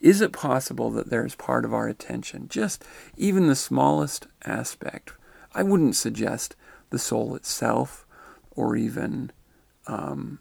Is 0.00 0.20
it 0.20 0.32
possible 0.32 0.90
that 0.90 1.10
there 1.10 1.26
is 1.26 1.34
part 1.34 1.64
of 1.64 1.74
our 1.74 1.88
attention, 1.88 2.48
just 2.48 2.84
even 3.16 3.46
the 3.46 3.56
smallest 3.56 4.26
aspect? 4.44 5.12
I 5.54 5.62
wouldn't 5.62 5.96
suggest 5.96 6.54
the 6.90 6.98
soul 6.98 7.34
itself 7.34 8.06
or 8.52 8.76
even 8.76 9.32
um, 9.86 10.38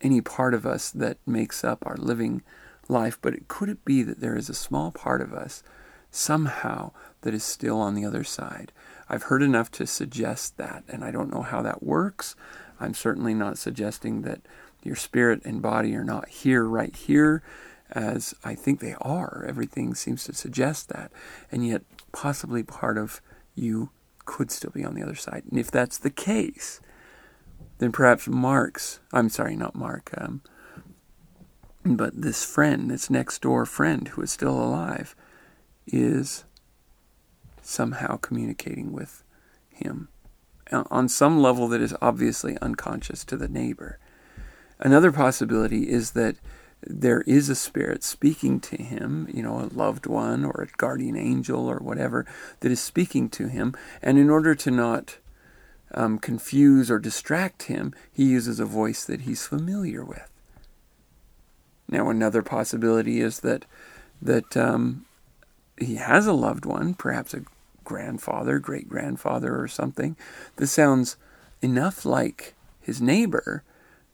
any 0.00 0.20
part 0.20 0.54
of 0.54 0.66
us 0.66 0.90
that 0.90 1.18
makes 1.26 1.64
up 1.64 1.84
our 1.86 1.96
living 1.96 2.42
life, 2.88 3.18
but 3.20 3.48
could 3.48 3.68
it 3.68 3.84
be 3.84 4.02
that 4.02 4.20
there 4.20 4.36
is 4.36 4.48
a 4.48 4.54
small 4.54 4.90
part 4.92 5.20
of 5.20 5.32
us 5.32 5.62
somehow 6.10 6.92
that 7.22 7.34
is 7.34 7.42
still 7.42 7.80
on 7.80 7.94
the 7.94 8.04
other 8.04 8.22
side? 8.24 8.70
I've 9.08 9.24
heard 9.24 9.42
enough 9.42 9.70
to 9.72 9.86
suggest 9.86 10.56
that, 10.58 10.84
and 10.88 11.04
I 11.04 11.10
don't 11.10 11.32
know 11.32 11.42
how 11.42 11.62
that 11.62 11.82
works. 11.82 12.36
I'm 12.80 12.94
certainly 12.94 13.34
not 13.34 13.58
suggesting 13.58 14.22
that 14.22 14.40
your 14.84 14.96
spirit 14.96 15.42
and 15.44 15.62
body 15.62 15.94
are 15.96 16.04
not 16.04 16.28
here, 16.28 16.64
right 16.64 16.94
here, 16.94 17.42
as 17.90 18.34
I 18.44 18.54
think 18.54 18.80
they 18.80 18.94
are. 19.00 19.44
Everything 19.48 19.94
seems 19.94 20.24
to 20.24 20.34
suggest 20.34 20.88
that. 20.90 21.10
And 21.50 21.66
yet, 21.66 21.82
possibly 22.12 22.62
part 22.62 22.98
of 22.98 23.20
you 23.54 23.90
could 24.24 24.50
still 24.50 24.70
be 24.70 24.84
on 24.84 24.94
the 24.94 25.02
other 25.02 25.14
side. 25.14 25.44
And 25.50 25.58
if 25.58 25.70
that's 25.70 25.98
the 25.98 26.10
case, 26.10 26.80
then 27.78 27.92
perhaps 27.92 28.26
Mark's, 28.28 29.00
I'm 29.12 29.28
sorry, 29.28 29.56
not 29.56 29.74
Mark, 29.74 30.10
um, 30.16 30.42
but 31.84 32.20
this 32.20 32.44
friend, 32.44 32.90
this 32.90 33.10
next 33.10 33.42
door 33.42 33.66
friend 33.66 34.08
who 34.08 34.22
is 34.22 34.32
still 34.32 34.58
alive, 34.58 35.14
is 35.86 36.44
somehow 37.60 38.16
communicating 38.16 38.92
with 38.92 39.22
him 39.68 40.08
on 40.72 41.08
some 41.08 41.40
level 41.40 41.68
that 41.68 41.80
is 41.80 41.94
obviously 42.00 42.56
unconscious 42.62 43.24
to 43.24 43.36
the 43.36 43.48
neighbor. 43.48 43.98
Another 44.78 45.12
possibility 45.12 45.88
is 45.88 46.12
that 46.12 46.36
there 46.86 47.22
is 47.22 47.48
a 47.48 47.54
spirit 47.54 48.04
speaking 48.04 48.60
to 48.60 48.76
him, 48.76 49.28
you 49.32 49.42
know, 49.42 49.58
a 49.60 49.72
loved 49.74 50.06
one 50.06 50.44
or 50.44 50.62
a 50.62 50.76
guardian 50.76 51.16
angel 51.16 51.66
or 51.66 51.78
whatever 51.78 52.26
that 52.60 52.72
is 52.72 52.80
speaking 52.80 53.28
to 53.30 53.48
him. 53.48 53.74
And 54.02 54.18
in 54.18 54.28
order 54.28 54.54
to 54.54 54.70
not 54.70 55.18
um, 55.94 56.18
confuse 56.18 56.90
or 56.90 56.98
distract 56.98 57.64
him, 57.64 57.94
he 58.12 58.24
uses 58.24 58.60
a 58.60 58.66
voice 58.66 59.04
that 59.04 59.22
he's 59.22 59.46
familiar 59.46 60.04
with. 60.04 60.30
Now, 61.88 62.10
another 62.10 62.42
possibility 62.42 63.20
is 63.20 63.40
that 63.40 63.64
that 64.20 64.56
um, 64.56 65.04
he 65.78 65.96
has 65.96 66.26
a 66.26 66.32
loved 66.32 66.64
one, 66.64 66.94
perhaps 66.94 67.34
a 67.34 67.42
grandfather, 67.82 68.58
great 68.58 68.88
grandfather, 68.88 69.60
or 69.60 69.68
something 69.68 70.16
that 70.56 70.68
sounds 70.68 71.16
enough 71.60 72.04
like 72.04 72.54
his 72.80 73.02
neighbor 73.02 73.62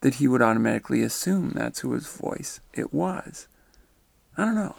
that 0.01 0.15
he 0.15 0.29
would 0.29 0.43
automatically 0.43 1.03
assume 1.03 1.51
that's 1.51 1.81
who 1.81 1.93
his 1.93 2.07
voice 2.07 2.61
it 2.73 2.93
was. 2.93 3.49
I 4.37 4.45
don't 4.45 4.55
know. 4.55 4.77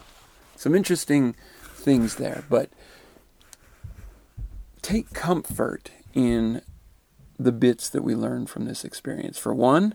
Some 0.56 0.74
interesting 0.74 1.34
things 1.74 2.16
there, 2.16 2.44
but 2.48 2.70
take 4.80 5.12
comfort 5.12 5.90
in 6.12 6.62
the 7.38 7.52
bits 7.52 7.88
that 7.88 8.02
we 8.02 8.14
learn 8.14 8.46
from 8.46 8.64
this 8.64 8.84
experience. 8.84 9.38
For 9.38 9.54
one, 9.54 9.94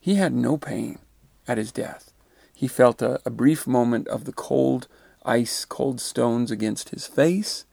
he 0.00 0.14
had 0.16 0.32
no 0.32 0.56
pain 0.56 0.98
at 1.46 1.58
his 1.58 1.72
death. 1.72 2.12
He 2.54 2.68
felt 2.68 3.02
a, 3.02 3.20
a 3.24 3.30
brief 3.30 3.66
moment 3.66 4.08
of 4.08 4.24
the 4.24 4.32
cold 4.32 4.88
ice, 5.24 5.64
cold 5.64 6.00
stones 6.00 6.50
against 6.50 6.90
his 6.90 7.06
face, 7.06 7.64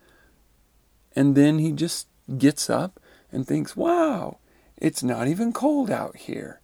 and 1.16 1.36
then 1.36 1.60
he 1.60 1.72
just 1.72 2.08
gets 2.38 2.70
up 2.70 3.00
and 3.32 3.48
thinks, 3.48 3.76
wow, 3.76 4.40
it's 4.78 5.04
not 5.04 5.28
even 5.28 5.54
cold 5.54 5.90
out 5.90 6.18
here. 6.18 6.60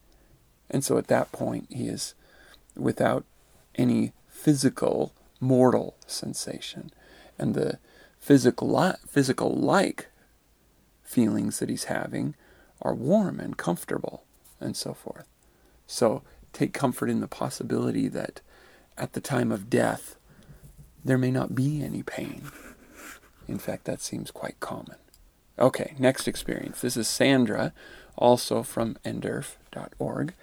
And 0.71 0.83
so 0.83 0.97
at 0.97 1.07
that 1.07 1.31
point, 1.31 1.67
he 1.69 1.87
is 1.87 2.15
without 2.75 3.25
any 3.75 4.13
physical, 4.27 5.13
mortal 5.39 5.95
sensation. 6.07 6.91
And 7.37 7.53
the 7.53 7.77
physical, 8.19 8.93
physical 9.07 9.53
like 9.53 10.07
feelings 11.03 11.59
that 11.59 11.69
he's 11.69 11.85
having 11.85 12.35
are 12.81 12.95
warm 12.95 13.39
and 13.39 13.57
comfortable 13.57 14.23
and 14.59 14.75
so 14.75 14.93
forth. 14.93 15.27
So 15.85 16.23
take 16.53 16.73
comfort 16.73 17.09
in 17.09 17.19
the 17.19 17.27
possibility 17.27 18.07
that 18.07 18.41
at 18.97 19.13
the 19.13 19.21
time 19.21 19.51
of 19.51 19.69
death, 19.69 20.15
there 21.03 21.17
may 21.17 21.31
not 21.31 21.53
be 21.53 21.83
any 21.83 22.03
pain. 22.03 22.43
In 23.47 23.59
fact, 23.59 23.85
that 23.85 24.01
seems 24.01 24.31
quite 24.31 24.59
common. 24.59 24.95
Okay, 25.59 25.95
next 25.99 26.27
experience. 26.27 26.81
This 26.81 26.95
is 26.95 27.07
Sandra, 27.07 27.73
also 28.15 28.63
from 28.63 28.97
nderf.org. 29.03 30.33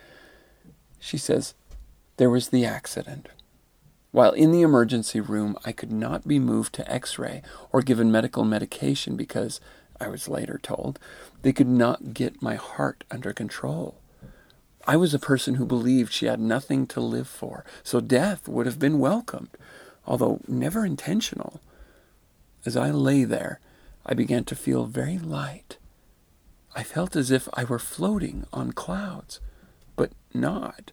She 0.99 1.19
says, 1.19 1.55
There 2.17 2.31
was 2.31 2.49
the 2.49 2.65
accident. 2.65 3.29
While 4.11 4.33
in 4.33 4.53
the 4.53 4.63
emergency 4.63 5.21
room, 5.21 5.57
I 5.65 5.73
could 5.73 5.93
not 5.93 6.27
be 6.27 6.39
moved 6.39 6.75
to 6.75 6.91
x 6.91 7.19
ray 7.19 7.43
or 7.73 7.83
given 7.83 8.11
medical 8.11 8.45
medication 8.45 9.17
because, 9.17 9.61
I 10.01 10.09
was 10.09 10.29
later 10.29 10.59
told, 10.63 10.99
they 11.43 11.53
could 11.53 11.69
not 11.69 12.15
get 12.15 12.43
my 12.43 12.55
heart 12.55 13.05
under 13.11 13.33
control. 13.33 14.01
I 14.87 14.97
was 14.97 15.13
a 15.13 15.19
person 15.19 15.57
who 15.57 15.67
believed 15.67 16.13
she 16.13 16.27
had 16.27 16.41
nothing 16.41 16.87
to 16.89 17.01
live 17.01 17.29
for, 17.29 17.65
so 17.83 18.01
death 18.01 18.49
would 18.49 18.65
have 18.65 18.79
been 18.79 18.99
welcomed, 18.99 19.51
although 20.07 20.41
never 20.49 20.87
intentional. 20.87 21.61
As 22.65 22.77
I 22.77 22.91
lay 22.91 23.25
there, 23.25 23.61
I 24.07 24.15
began 24.15 24.45
to 24.45 24.57
feel 24.57 24.87
very 24.87 25.19
light. 25.19 25.77
I 26.75 26.83
felt 26.83 27.15
as 27.15 27.31
if 27.31 27.49
I 27.53 27.65
were 27.65 27.79
floating 27.79 28.47
on 28.53 28.73
clouds 28.73 29.41
not. 30.35 30.93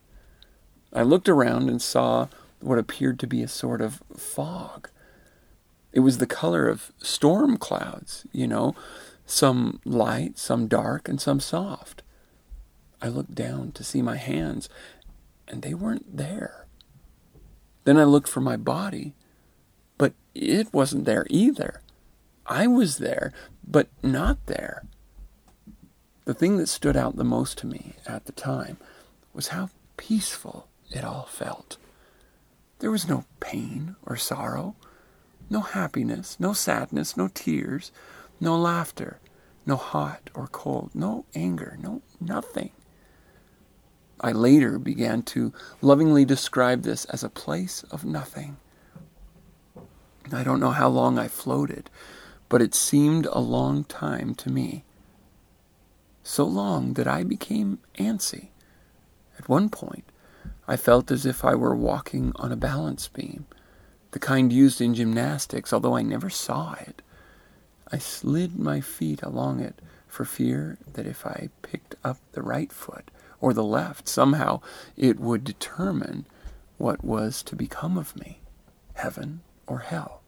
I 0.93 1.03
looked 1.03 1.29
around 1.29 1.69
and 1.69 1.81
saw 1.81 2.27
what 2.61 2.79
appeared 2.79 3.19
to 3.19 3.27
be 3.27 3.43
a 3.43 3.47
sort 3.47 3.81
of 3.81 4.01
fog. 4.15 4.89
It 5.91 5.99
was 5.99 6.17
the 6.17 6.27
color 6.27 6.67
of 6.67 6.91
storm 7.01 7.57
clouds, 7.57 8.25
you 8.31 8.47
know, 8.47 8.75
some 9.25 9.79
light, 9.85 10.37
some 10.37 10.67
dark, 10.67 11.07
and 11.07 11.19
some 11.19 11.39
soft. 11.39 12.01
I 13.01 13.07
looked 13.07 13.35
down 13.35 13.71
to 13.73 13.83
see 13.83 14.01
my 14.01 14.17
hands, 14.17 14.69
and 15.47 15.61
they 15.61 15.73
weren't 15.73 16.17
there. 16.17 16.65
Then 17.83 17.97
I 17.97 18.03
looked 18.03 18.27
for 18.27 18.41
my 18.41 18.57
body, 18.57 19.13
but 19.97 20.13
it 20.33 20.73
wasn't 20.73 21.05
there 21.05 21.25
either. 21.29 21.81
I 22.45 22.67
was 22.67 22.97
there, 22.97 23.31
but 23.65 23.87
not 24.03 24.45
there. 24.47 24.85
The 26.25 26.33
thing 26.33 26.57
that 26.57 26.67
stood 26.67 26.97
out 26.97 27.15
the 27.15 27.23
most 27.23 27.57
to 27.59 27.67
me 27.67 27.93
at 28.07 28.25
the 28.25 28.31
time 28.31 28.77
was 29.35 29.49
how 29.49 29.69
peaceful 29.97 30.67
it 30.91 31.03
all 31.03 31.27
felt. 31.29 31.77
There 32.79 32.91
was 32.91 33.07
no 33.07 33.25
pain 33.39 33.95
or 34.05 34.15
sorrow, 34.15 34.75
no 35.49 35.61
happiness, 35.61 36.37
no 36.39 36.53
sadness, 36.53 37.15
no 37.15 37.27
tears, 37.27 37.91
no 38.39 38.57
laughter, 38.57 39.19
no 39.65 39.75
hot 39.75 40.29
or 40.33 40.47
cold, 40.47 40.91
no 40.93 41.25
anger, 41.33 41.77
no 41.81 42.01
nothing. 42.19 42.71
I 44.19 44.31
later 44.31 44.79
began 44.79 45.23
to 45.23 45.53
lovingly 45.81 46.25
describe 46.25 46.83
this 46.83 47.05
as 47.05 47.23
a 47.23 47.29
place 47.29 47.83
of 47.91 48.05
nothing. 48.05 48.57
I 50.31 50.43
don't 50.43 50.59
know 50.59 50.71
how 50.71 50.89
long 50.89 51.19
I 51.19 51.27
floated, 51.27 51.89
but 52.49 52.61
it 52.61 52.73
seemed 52.73 53.27
a 53.27 53.39
long 53.39 53.83
time 53.83 54.33
to 54.35 54.49
me. 54.49 54.83
So 56.23 56.45
long 56.45 56.93
that 56.93 57.07
I 57.07 57.23
became 57.23 57.79
antsy. 57.99 58.49
At 59.37 59.49
one 59.49 59.69
point, 59.69 60.05
I 60.67 60.77
felt 60.77 61.11
as 61.11 61.25
if 61.25 61.43
I 61.45 61.55
were 61.55 61.75
walking 61.75 62.31
on 62.37 62.51
a 62.51 62.57
balance 62.57 63.07
beam, 63.07 63.45
the 64.11 64.19
kind 64.19 64.51
used 64.51 64.81
in 64.81 64.95
gymnastics, 64.95 65.73
although 65.73 65.95
I 65.95 66.01
never 66.01 66.29
saw 66.29 66.73
it. 66.73 67.01
I 67.91 67.97
slid 67.97 68.57
my 68.57 68.81
feet 68.81 69.21
along 69.21 69.59
it 69.59 69.81
for 70.07 70.25
fear 70.25 70.77
that 70.93 71.05
if 71.05 71.25
I 71.25 71.49
picked 71.61 71.95
up 72.03 72.17
the 72.31 72.41
right 72.41 72.71
foot 72.71 73.11
or 73.39 73.53
the 73.53 73.63
left, 73.63 74.07
somehow 74.07 74.61
it 74.95 75.19
would 75.19 75.43
determine 75.43 76.25
what 76.77 77.03
was 77.03 77.43
to 77.43 77.55
become 77.55 77.97
of 77.97 78.15
me 78.15 78.39
heaven 78.95 79.41
or 79.67 79.79
hell. 79.79 80.21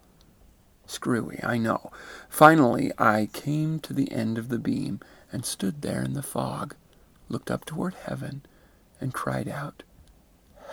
Screwy, 0.86 1.40
I 1.44 1.58
know. 1.58 1.92
Finally, 2.30 2.92
I 2.98 3.30
came 3.34 3.80
to 3.80 3.94
the 3.94 4.12
end 4.12 4.38
of 4.38 4.50
the 4.50 4.60
beam 4.60 5.00
and 5.32 5.46
stood 5.46 5.82
there 5.82 6.04
in 6.04 6.14
the 6.14 6.22
fog, 6.22 6.76
looked 7.30 7.50
up 7.50 7.66
toward 7.66 7.94
heaven, 7.94 8.44
and 9.00 9.14
cried 9.14 9.48
out, 9.48 9.84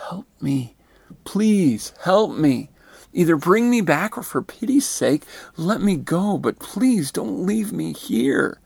Help 0.09 0.27
me! 0.41 0.77
Please 1.25 1.93
help 2.03 2.37
me! 2.37 2.71
Either 3.13 3.37
bring 3.37 3.71
me 3.71 3.81
back 3.81 4.19
or 4.19 4.23
for 4.23 4.43
pity's 4.43 4.87
sake, 4.87 5.25
let 5.57 5.81
me 5.81 5.97
go, 5.97 6.37
but 6.37 6.59
please 6.59 7.13
don't 7.13 7.47
leave 7.47 7.73
me 7.73 7.93
here. 7.93 8.59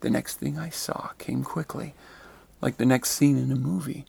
The 0.00 0.10
next 0.10 0.36
thing 0.36 0.58
I 0.58 0.68
saw 0.68 1.08
came 1.18 1.42
quickly, 1.42 1.94
like 2.60 2.76
the 2.76 2.86
next 2.86 3.10
scene 3.10 3.36
in 3.36 3.50
a 3.50 3.56
movie. 3.56 4.04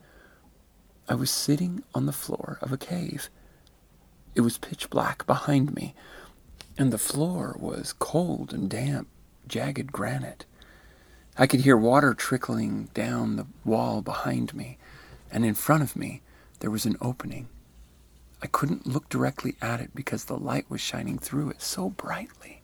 I 1.09 1.15
was 1.15 1.31
sitting 1.31 1.83
on 1.95 2.05
the 2.05 2.11
floor 2.11 2.59
of 2.61 2.71
a 2.71 2.77
cave. 2.77 3.29
It 4.35 4.41
was 4.41 4.57
pitch 4.57 4.89
black 4.89 5.25
behind 5.25 5.73
me, 5.73 5.95
and 6.77 6.91
the 6.91 6.97
floor 6.97 7.55
was 7.59 7.93
cold 7.93 8.53
and 8.53 8.69
damp, 8.69 9.07
jagged 9.47 9.91
granite. 9.91 10.45
I 11.37 11.47
could 11.47 11.61
hear 11.61 11.75
water 11.75 12.13
trickling 12.13 12.89
down 12.93 13.35
the 13.35 13.47
wall 13.65 14.01
behind 14.01 14.53
me, 14.53 14.77
and 15.29 15.43
in 15.43 15.53
front 15.53 15.83
of 15.83 15.95
me 15.95 16.21
there 16.59 16.71
was 16.71 16.85
an 16.85 16.95
opening. 17.01 17.49
I 18.41 18.47
couldn't 18.47 18.87
look 18.87 19.09
directly 19.09 19.55
at 19.61 19.81
it 19.81 19.91
because 19.93 20.25
the 20.25 20.37
light 20.37 20.69
was 20.69 20.79
shining 20.79 21.17
through 21.17 21.49
it 21.49 21.61
so 21.61 21.89
brightly. 21.89 22.61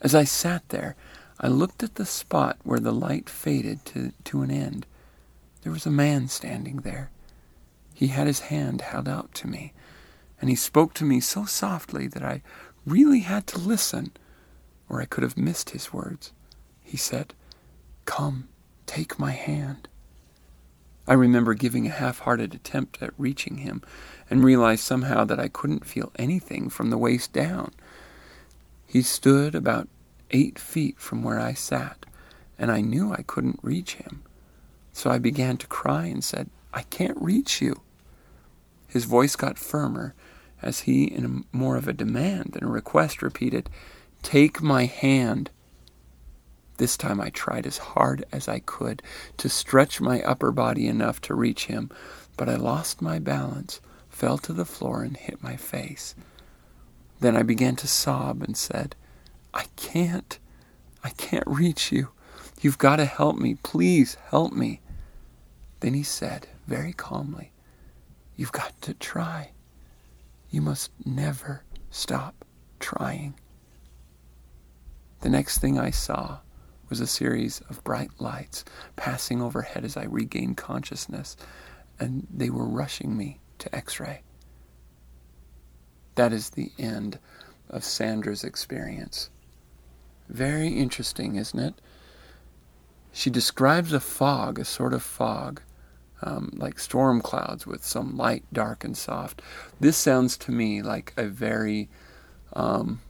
As 0.00 0.14
I 0.14 0.24
sat 0.24 0.68
there, 0.68 0.94
I 1.40 1.48
looked 1.48 1.82
at 1.82 1.96
the 1.96 2.06
spot 2.06 2.58
where 2.62 2.78
the 2.78 2.92
light 2.92 3.28
faded 3.28 3.84
to, 3.86 4.12
to 4.24 4.42
an 4.42 4.50
end. 4.50 4.86
There 5.62 5.72
was 5.72 5.86
a 5.86 5.90
man 5.90 6.28
standing 6.28 6.78
there. 6.78 7.10
He 7.94 8.08
had 8.08 8.28
his 8.28 8.40
hand 8.40 8.82
held 8.82 9.08
out 9.08 9.34
to 9.34 9.48
me, 9.48 9.72
and 10.40 10.48
he 10.48 10.56
spoke 10.56 10.94
to 10.94 11.04
me 11.04 11.18
so 11.18 11.44
softly 11.44 12.06
that 12.06 12.22
I 12.22 12.42
really 12.86 13.20
had 13.20 13.48
to 13.48 13.58
listen, 13.58 14.12
or 14.88 15.02
I 15.02 15.06
could 15.06 15.24
have 15.24 15.36
missed 15.36 15.70
his 15.70 15.92
words. 15.92 16.32
He 16.82 16.96
said, 16.96 17.34
Come, 18.08 18.48
take 18.86 19.18
my 19.18 19.32
hand. 19.32 19.86
I 21.06 21.12
remember 21.12 21.52
giving 21.52 21.86
a 21.86 21.90
half 21.90 22.20
hearted 22.20 22.54
attempt 22.54 23.02
at 23.02 23.12
reaching 23.18 23.58
him 23.58 23.82
and 24.30 24.42
realized 24.42 24.82
somehow 24.82 25.24
that 25.26 25.38
I 25.38 25.48
couldn't 25.48 25.84
feel 25.84 26.10
anything 26.18 26.70
from 26.70 26.88
the 26.88 26.96
waist 26.96 27.34
down. 27.34 27.72
He 28.86 29.02
stood 29.02 29.54
about 29.54 29.88
eight 30.30 30.58
feet 30.58 30.98
from 30.98 31.22
where 31.22 31.38
I 31.38 31.52
sat, 31.52 32.06
and 32.58 32.72
I 32.72 32.80
knew 32.80 33.12
I 33.12 33.24
couldn't 33.26 33.60
reach 33.62 33.96
him. 33.96 34.22
So 34.94 35.10
I 35.10 35.18
began 35.18 35.58
to 35.58 35.66
cry 35.66 36.06
and 36.06 36.24
said, 36.24 36.48
I 36.72 36.84
can't 36.84 37.20
reach 37.20 37.60
you. 37.60 37.82
His 38.88 39.04
voice 39.04 39.36
got 39.36 39.58
firmer 39.58 40.14
as 40.62 40.80
he, 40.80 41.04
in 41.04 41.44
a, 41.52 41.56
more 41.56 41.76
of 41.76 41.86
a 41.86 41.92
demand 41.92 42.52
than 42.54 42.64
a 42.64 42.68
request, 42.68 43.20
repeated, 43.20 43.68
Take 44.22 44.62
my 44.62 44.86
hand. 44.86 45.50
This 46.78 46.96
time 46.96 47.20
I 47.20 47.30
tried 47.30 47.66
as 47.66 47.78
hard 47.78 48.24
as 48.32 48.48
I 48.48 48.60
could 48.60 49.02
to 49.36 49.48
stretch 49.48 50.00
my 50.00 50.22
upper 50.22 50.52
body 50.52 50.86
enough 50.86 51.20
to 51.22 51.34
reach 51.34 51.66
him, 51.66 51.90
but 52.36 52.48
I 52.48 52.54
lost 52.54 53.02
my 53.02 53.18
balance, 53.18 53.80
fell 54.08 54.38
to 54.38 54.52
the 54.52 54.64
floor, 54.64 55.02
and 55.02 55.16
hit 55.16 55.42
my 55.42 55.56
face. 55.56 56.14
Then 57.20 57.36
I 57.36 57.42
began 57.42 57.74
to 57.76 57.88
sob 57.88 58.42
and 58.42 58.56
said, 58.56 58.94
I 59.52 59.66
can't. 59.74 60.38
I 61.02 61.10
can't 61.10 61.46
reach 61.46 61.90
you. 61.90 62.10
You've 62.60 62.78
got 62.78 62.96
to 62.96 63.04
help 63.04 63.36
me. 63.36 63.56
Please 63.56 64.16
help 64.30 64.52
me. 64.52 64.80
Then 65.80 65.94
he 65.94 66.02
said, 66.02 66.46
very 66.66 66.92
calmly, 66.92 67.52
You've 68.36 68.52
got 68.52 68.80
to 68.82 68.94
try. 68.94 69.50
You 70.48 70.62
must 70.62 70.92
never 71.04 71.64
stop 71.90 72.44
trying. 72.78 73.34
The 75.22 75.28
next 75.28 75.58
thing 75.58 75.76
I 75.76 75.90
saw 75.90 76.38
was 76.88 77.00
a 77.00 77.06
series 77.06 77.60
of 77.68 77.84
bright 77.84 78.10
lights 78.18 78.64
passing 78.96 79.42
overhead 79.42 79.84
as 79.84 79.96
I 79.96 80.04
regained 80.04 80.56
consciousness, 80.56 81.36
and 81.98 82.26
they 82.32 82.50
were 82.50 82.66
rushing 82.66 83.16
me 83.16 83.40
to 83.58 83.74
X 83.74 84.00
ray. 84.00 84.22
That 86.14 86.32
is 86.32 86.50
the 86.50 86.72
end 86.78 87.18
of 87.70 87.84
Sandra's 87.84 88.44
experience. 88.44 89.30
Very 90.28 90.68
interesting, 90.68 91.36
isn't 91.36 91.58
it? 91.58 91.74
She 93.12 93.30
describes 93.30 93.92
a 93.92 94.00
fog, 94.00 94.58
a 94.58 94.64
sort 94.64 94.92
of 94.92 95.02
fog, 95.02 95.62
um, 96.22 96.52
like 96.56 96.78
storm 96.78 97.20
clouds 97.20 97.66
with 97.66 97.84
some 97.84 98.16
light, 98.16 98.44
dark, 98.52 98.84
and 98.84 98.96
soft. 98.96 99.42
This 99.80 99.96
sounds 99.96 100.36
to 100.38 100.52
me 100.52 100.82
like 100.82 101.12
a 101.16 101.24
very, 101.24 101.88
um, 102.52 103.00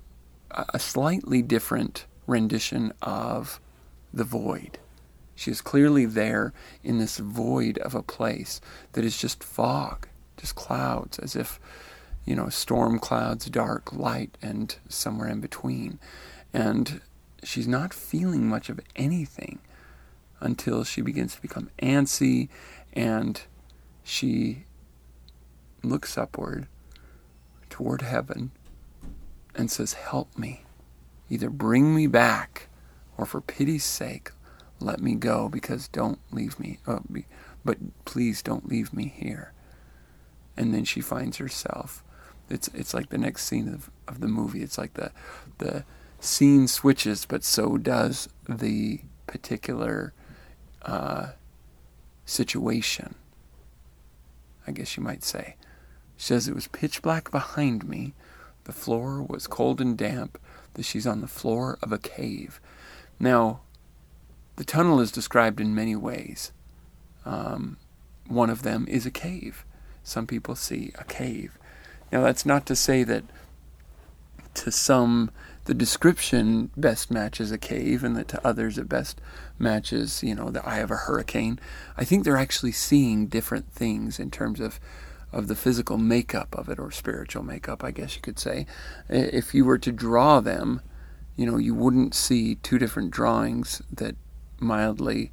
a 0.50 0.78
slightly 0.78 1.42
different 1.42 2.06
rendition 2.26 2.92
of 3.02 3.60
the 4.12 4.24
void. 4.24 4.78
She 5.34 5.50
is 5.50 5.60
clearly 5.60 6.04
there 6.04 6.52
in 6.82 6.98
this 6.98 7.18
void 7.18 7.78
of 7.78 7.94
a 7.94 8.02
place 8.02 8.60
that 8.92 9.04
is 9.04 9.16
just 9.16 9.44
fog, 9.44 10.08
just 10.36 10.56
clouds, 10.56 11.18
as 11.18 11.36
if, 11.36 11.60
you 12.24 12.34
know, 12.34 12.48
storm 12.48 12.98
clouds, 12.98 13.46
dark, 13.46 13.92
light, 13.92 14.36
and 14.42 14.74
somewhere 14.88 15.28
in 15.28 15.40
between. 15.40 16.00
And 16.52 17.00
she's 17.44 17.68
not 17.68 17.94
feeling 17.94 18.48
much 18.48 18.68
of 18.68 18.80
anything 18.96 19.60
until 20.40 20.84
she 20.84 21.00
begins 21.00 21.36
to 21.36 21.42
become 21.42 21.70
antsy 21.80 22.48
and 22.92 23.42
she 24.02 24.64
looks 25.82 26.18
upward 26.18 26.66
toward 27.70 28.02
heaven 28.02 28.50
and 29.54 29.70
says, 29.70 29.92
Help 29.92 30.36
me. 30.36 30.62
Either 31.30 31.50
bring 31.50 31.94
me 31.94 32.06
back 32.06 32.67
or 33.18 33.26
for 33.26 33.40
pity's 33.40 33.84
sake, 33.84 34.30
let 34.80 35.00
me 35.00 35.14
go 35.16 35.48
because 35.48 35.88
don't 35.88 36.20
leave 36.30 36.58
me, 36.58 36.78
uh, 36.86 37.00
be, 37.10 37.26
but 37.64 37.78
please 38.04 38.42
don't 38.42 38.68
leave 38.68 38.94
me 38.94 39.12
here. 39.14 39.52
And 40.56 40.72
then 40.72 40.84
she 40.84 41.00
finds 41.00 41.36
herself. 41.36 42.02
It's 42.48 42.68
it's 42.68 42.94
like 42.94 43.10
the 43.10 43.18
next 43.18 43.44
scene 43.44 43.68
of, 43.68 43.90
of 44.06 44.20
the 44.20 44.28
movie. 44.28 44.62
It's 44.62 44.78
like 44.78 44.94
the 44.94 45.10
the 45.58 45.84
scene 46.20 46.66
switches, 46.68 47.26
but 47.26 47.44
so 47.44 47.76
does 47.76 48.28
the 48.48 49.00
particular 49.26 50.14
uh, 50.82 51.32
situation. 52.24 53.14
I 54.66 54.70
guess 54.72 54.96
you 54.96 55.02
might 55.02 55.24
say. 55.24 55.56
She 56.16 56.26
says 56.26 56.48
it 56.48 56.54
was 56.54 56.68
pitch 56.68 57.02
black 57.02 57.30
behind 57.30 57.88
me. 57.88 58.14
The 58.64 58.72
floor 58.72 59.22
was 59.22 59.46
cold 59.46 59.80
and 59.80 59.96
damp. 59.96 60.38
That 60.74 60.84
she's 60.84 61.06
on 61.06 61.20
the 61.20 61.28
floor 61.28 61.78
of 61.82 61.92
a 61.92 61.98
cave. 61.98 62.60
Now, 63.20 63.60
the 64.56 64.64
tunnel 64.64 65.00
is 65.00 65.12
described 65.12 65.60
in 65.60 65.74
many 65.74 65.96
ways. 65.96 66.52
Um, 67.24 67.76
one 68.26 68.50
of 68.50 68.62
them 68.62 68.86
is 68.88 69.06
a 69.06 69.10
cave. 69.10 69.64
Some 70.02 70.26
people 70.26 70.54
see 70.54 70.92
a 70.98 71.04
cave. 71.04 71.58
Now, 72.10 72.22
that's 72.22 72.46
not 72.46 72.66
to 72.66 72.76
say 72.76 73.04
that 73.04 73.24
to 74.54 74.72
some 74.72 75.30
the 75.66 75.74
description 75.74 76.70
best 76.78 77.10
matches 77.10 77.52
a 77.52 77.58
cave 77.58 78.02
and 78.02 78.16
that 78.16 78.26
to 78.28 78.46
others 78.46 78.78
it 78.78 78.88
best 78.88 79.20
matches, 79.58 80.22
you 80.22 80.34
know, 80.34 80.48
the 80.48 80.66
eye 80.66 80.78
of 80.78 80.90
a 80.90 80.96
hurricane. 80.96 81.60
I 81.94 82.04
think 82.04 82.24
they're 82.24 82.38
actually 82.38 82.72
seeing 82.72 83.26
different 83.26 83.70
things 83.70 84.18
in 84.18 84.30
terms 84.30 84.60
of 84.60 84.80
of 85.30 85.46
the 85.46 85.54
physical 85.54 85.98
makeup 85.98 86.56
of 86.56 86.70
it 86.70 86.78
or 86.78 86.90
spiritual 86.90 87.42
makeup, 87.42 87.84
I 87.84 87.90
guess 87.90 88.16
you 88.16 88.22
could 88.22 88.38
say. 88.38 88.64
If 89.10 89.54
you 89.54 89.66
were 89.66 89.76
to 89.76 89.92
draw 89.92 90.40
them, 90.40 90.80
you 91.38 91.46
know, 91.46 91.56
you 91.56 91.72
wouldn't 91.72 92.16
see 92.16 92.56
two 92.56 92.78
different 92.78 93.12
drawings 93.12 93.80
that 93.92 94.16
mildly 94.58 95.30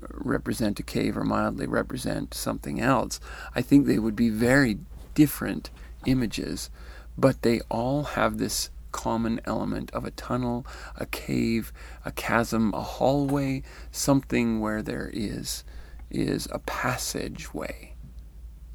uh, 0.00 0.06
represent 0.12 0.78
a 0.78 0.84
cave 0.84 1.16
or 1.16 1.24
mildly 1.24 1.66
represent 1.66 2.32
something 2.32 2.80
else. 2.80 3.18
I 3.52 3.60
think 3.60 3.84
they 3.84 3.98
would 3.98 4.14
be 4.14 4.30
very 4.30 4.78
different 5.14 5.70
images, 6.06 6.70
but 7.18 7.42
they 7.42 7.60
all 7.68 8.04
have 8.04 8.38
this 8.38 8.70
common 8.92 9.40
element 9.44 9.90
of 9.90 10.04
a 10.04 10.12
tunnel, 10.12 10.64
a 10.96 11.06
cave, 11.06 11.72
a 12.04 12.12
chasm, 12.12 12.72
a 12.72 12.82
hallway, 12.82 13.64
something 13.90 14.60
where 14.60 14.82
there 14.82 15.10
is 15.12 15.64
is 16.10 16.46
a 16.52 16.60
passageway. 16.60 17.94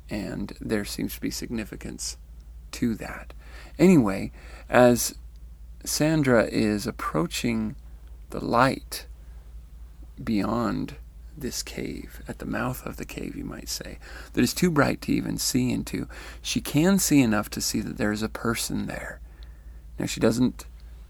And 0.09 0.53
there 0.59 0.83
seems 0.83 1.15
to 1.15 1.21
be 1.21 1.31
significance 1.31 2.17
to 2.73 2.95
that. 2.95 3.33
Anyway, 3.79 4.33
as 4.69 5.15
Sandra 5.85 6.45
is 6.45 6.87
approaching 6.87 7.75
the 8.31 8.43
light 8.43 9.05
beyond 10.21 10.95
this 11.37 11.61
cave, 11.61 12.21
at 12.27 12.39
the 12.39 12.45
mouth 12.45 12.85
of 12.85 12.97
the 12.97 13.05
cave, 13.05 13.35
you 13.35 13.43
might 13.43 13.69
say, 13.69 13.99
that 14.33 14.41
is 14.41 14.53
too 14.53 14.71
bright 14.71 15.01
to 15.01 15.11
even 15.11 15.37
see 15.37 15.71
into, 15.71 16.07
she 16.41 16.61
can 16.61 16.97
see 16.97 17.21
enough 17.21 17.49
to 17.49 17.61
see 17.61 17.81
that 17.81 17.97
there 17.97 18.11
is 18.11 18.23
a 18.23 18.29
person 18.29 18.87
there. 18.87 19.19
Now, 19.99 20.05
she 20.05 20.19
doesn't 20.19 20.65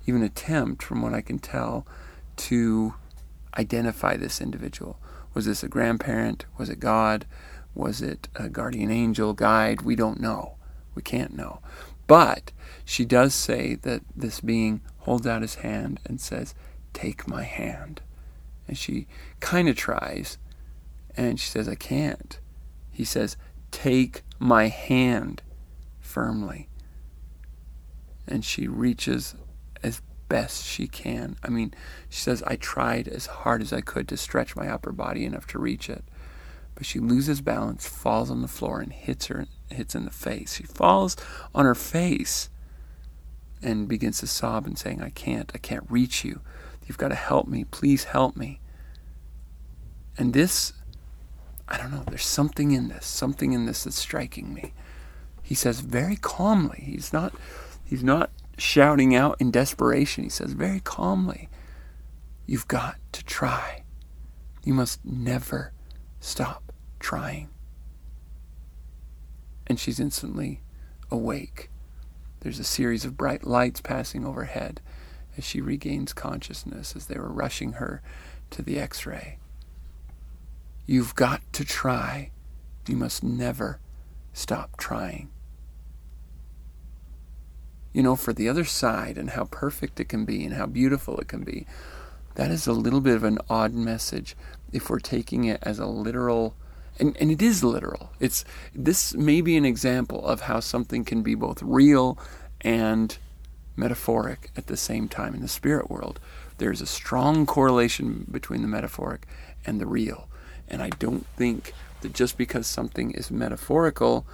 even 0.07 0.23
attempt, 0.23 0.83
from 0.83 1.01
what 1.01 1.13
I 1.13 1.21
can 1.21 1.39
tell, 1.39 1.85
to 2.38 2.95
identify 3.57 4.17
this 4.17 4.41
individual. 4.41 4.99
Was 5.33 5.45
this 5.45 5.63
a 5.63 5.67
grandparent? 5.67 6.45
Was 6.57 6.69
it 6.69 6.79
God? 6.79 7.25
Was 7.73 8.01
it 8.01 8.27
a 8.35 8.49
guardian 8.49 8.91
angel, 8.91 9.33
guide? 9.33 9.81
We 9.81 9.95
don't 9.95 10.19
know. 10.19 10.55
We 10.95 11.01
can't 11.01 11.35
know. 11.35 11.59
But 12.07 12.51
she 12.83 13.05
does 13.05 13.33
say 13.33 13.75
that 13.75 14.01
this 14.15 14.41
being 14.41 14.81
holds 14.99 15.25
out 15.25 15.41
his 15.41 15.55
hand 15.55 15.99
and 16.05 16.21
says, 16.21 16.53
Take 16.93 17.27
my 17.27 17.43
hand. 17.43 18.01
And 18.67 18.77
she 18.77 19.07
kind 19.39 19.67
of 19.67 19.75
tries, 19.75 20.37
and 21.15 21.39
she 21.39 21.47
says, 21.47 21.67
I 21.67 21.75
can't. 21.75 22.39
He 22.91 23.03
says, 23.03 23.37
Take 23.71 24.23
my 24.39 24.67
hand 24.67 25.41
firmly 25.99 26.69
and 28.27 28.43
she 28.43 28.67
reaches 28.67 29.35
as 29.83 30.01
best 30.27 30.65
she 30.65 30.87
can. 30.87 31.37
I 31.43 31.49
mean, 31.49 31.73
she 32.09 32.21
says, 32.21 32.43
I 32.43 32.55
tried 32.55 33.07
as 33.07 33.27
hard 33.27 33.61
as 33.61 33.71
I 33.71 33.81
could 33.81 34.07
to 34.09 34.17
stretch 34.17 34.55
my 34.55 34.67
upper 34.67 34.91
body 34.91 35.25
enough 35.25 35.47
to 35.47 35.59
reach 35.59 35.89
it. 35.89 36.03
But 36.73 36.85
she 36.85 36.99
loses 36.99 37.41
balance, 37.41 37.87
falls 37.87 38.31
on 38.31 38.41
the 38.41 38.47
floor, 38.47 38.81
and 38.81 38.91
hits 38.91 39.27
her 39.27 39.45
hits 39.69 39.95
in 39.95 40.06
the 40.06 40.12
face. 40.12 40.56
She 40.56 40.63
falls 40.63 41.15
on 41.54 41.65
her 41.65 41.75
face 41.75 42.49
and 43.62 43.88
begins 43.88 44.19
to 44.19 44.28
sob 44.28 44.65
and 44.65 44.78
saying, 44.78 45.01
I 45.01 45.10
can't, 45.10 45.51
I 45.56 45.58
can't 45.58 45.86
reach 45.89 46.23
you. 46.23 46.41
You've 46.86 46.97
got 46.97 47.10
to 47.10 47.15
help 47.15 47.47
me. 47.47 47.63
Please 47.63 48.06
help 48.06 48.36
me. 48.36 48.60
And 50.17 50.34
this, 50.34 50.73
I 51.67 51.78
don't 51.78 51.91
know, 51.91 52.04
there's 52.08 52.25
something 52.25 52.71
in 52.71 52.89
this, 52.89 53.06
something 53.06 53.54
in 53.54 53.65
this 53.65 53.84
that's 53.84 53.97
striking 53.97 54.54
me. 54.54 54.73
He 55.41 55.56
says 55.56 55.80
very 55.82 56.15
calmly, 56.15 56.84
he's 56.86 57.12
not 57.12 57.34
He's 57.86 58.04
not 58.04 58.32
shouting 58.58 59.15
out 59.15 59.38
in 59.39 59.51
desperation. 59.51 60.23
He 60.23 60.30
says 60.30 60.54
very 60.54 60.80
calmly, 60.80 61.49
You've 62.47 62.67
got 62.67 62.97
to 63.13 63.23
try. 63.23 63.84
You 64.63 64.73
must 64.73 65.04
never 65.06 65.71
stop 66.19 66.71
trying. 66.99 67.49
And 69.67 69.80
she's 69.80 69.99
instantly 69.99 70.62
awake. 71.10 71.69
There's 72.41 72.60
a 72.60 72.63
series 72.63 73.06
of 73.06 73.17
bright 73.17 73.45
lights 73.45 73.82
passing 73.82 74.25
overhead 74.25 74.82
as 75.38 75.43
she 75.43 75.62
regains 75.62 76.13
consciousness 76.13 76.95
as 76.95 77.08
they 77.08 77.17
were 77.17 77.32
rushing 77.32 77.73
her 77.73 78.01
to 78.51 78.62
the 78.62 78.80
x 78.80 79.06
ray. 79.06 79.39
You've 80.86 81.15
got 81.15 81.41
to 81.54 81.65
try. 81.65 82.32
You 82.88 82.95
must 82.95 83.23
never 83.23 83.80
stop 84.34 84.78
trying 84.78 85.30
you 87.95 88.04
know, 88.04 88.17
for 88.17 88.34
the 88.34 88.49
other 88.49 88.65
side 88.65 89.17
and 89.17 89.30
how 89.30 89.45
perfect 89.45 90.01
it 90.01 90.10
can 90.10 90.25
be 90.25 90.43
and 90.43 90.56
how 90.56 90.65
beautiful 90.65 91.17
it 91.17 91.30
can 91.30 91.45
be. 91.45 91.65
That 92.34 92.51
is 92.51 92.67
a 92.67 92.73
little 92.73 92.99
bit 92.99 93.15
of 93.15 93.23
an 93.23 93.39
odd 93.49 93.73
message 93.73 94.36
if 94.73 94.89
we're 94.89 94.99
taking 94.99 95.45
it 95.45 95.60
as 95.63 95.80
a 95.80 95.86
literal 95.86 96.58
and, 96.99 97.15
and 97.17 97.31
it 97.31 97.41
is 97.41 97.63
literal. 97.63 98.12
It's 98.19 98.45
this 98.73 99.13
may 99.13 99.41
be 99.41 99.58
an 99.58 99.65
example 99.65 100.25
of 100.25 100.41
how 100.41 100.60
something 100.60 101.03
can 101.03 101.21
be 101.21 101.36
both 101.36 101.62
real 101.62 102.17
and 102.62 103.17
metaphoric 103.75 104.51
at 104.55 104.67
the 104.67 104.77
same 104.77 105.08
time 105.10 105.34
in 105.34 105.41
the 105.41 105.47
spirit 105.47 105.89
world. 105.89 106.19
there's 106.58 106.79
a 106.79 106.86
strong 106.86 107.45
correlation 107.45 108.25
between 108.31 108.62
the 108.62 108.67
metaphoric 108.67 109.27
and 109.65 109.81
the 109.81 109.86
real. 109.86 110.29
And 110.69 110.81
I 110.81 110.89
don't 110.89 111.27
think 111.36 111.73
that 111.99 112.13
just 112.13 112.38
because 112.38 112.65
something 112.65 113.12
is 113.12 113.29
metaphorical, 113.29 114.25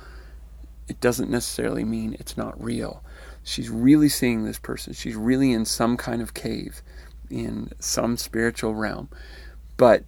it 0.88 1.02
doesn't 1.02 1.32
necessarily 1.32 1.84
mean 1.84 2.15
it's 2.19 2.38
not 2.38 2.62
real. 2.63 3.04
She's 3.43 3.69
really 3.69 4.10
seeing 4.10 4.43
this 4.43 4.60
person. 4.60 4.93
She's 4.93 5.15
really 5.15 5.52
in 5.52 5.65
some 5.65 5.97
kind 5.97 6.21
of 6.21 6.34
cave, 6.34 6.84
in 7.30 7.71
some 7.80 8.17
spiritual 8.17 8.76
realm. 8.76 9.10
But 9.78 10.04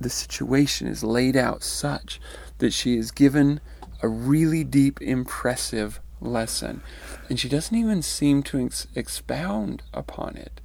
the 0.00 0.10
situation 0.10 0.86
is 0.86 1.02
laid 1.02 1.36
out 1.36 1.62
such 1.62 2.20
that 2.58 2.72
she 2.72 2.96
is 2.96 3.10
given 3.10 3.60
a 4.02 4.08
really 4.08 4.64
deep, 4.64 5.00
impressive 5.00 6.00
lesson. 6.20 6.82
And 7.28 7.38
she 7.38 7.48
doesn't 7.48 7.76
even 7.76 8.02
seem 8.02 8.42
to 8.44 8.64
ex- 8.64 8.86
expound 8.94 9.82
upon 9.92 10.36
it. 10.36 10.60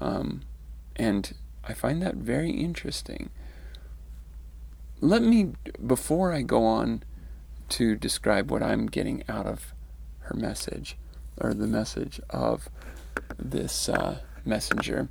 Um, 0.00 0.42
and 0.96 1.34
I 1.64 1.74
find 1.74 2.02
that 2.02 2.16
very 2.16 2.50
interesting. 2.50 3.30
Let 5.00 5.22
me, 5.22 5.52
before 5.84 6.32
I 6.32 6.42
go 6.42 6.64
on 6.64 7.02
to 7.70 7.96
describe 7.96 8.50
what 8.50 8.62
I'm 8.62 8.86
getting 8.86 9.22
out 9.28 9.46
of 9.46 9.72
her 10.20 10.34
message, 10.34 10.96
or 11.38 11.54
the 11.54 11.66
message 11.66 12.20
of 12.30 12.68
this 13.38 13.88
uh, 13.88 14.20
messenger, 14.44 15.08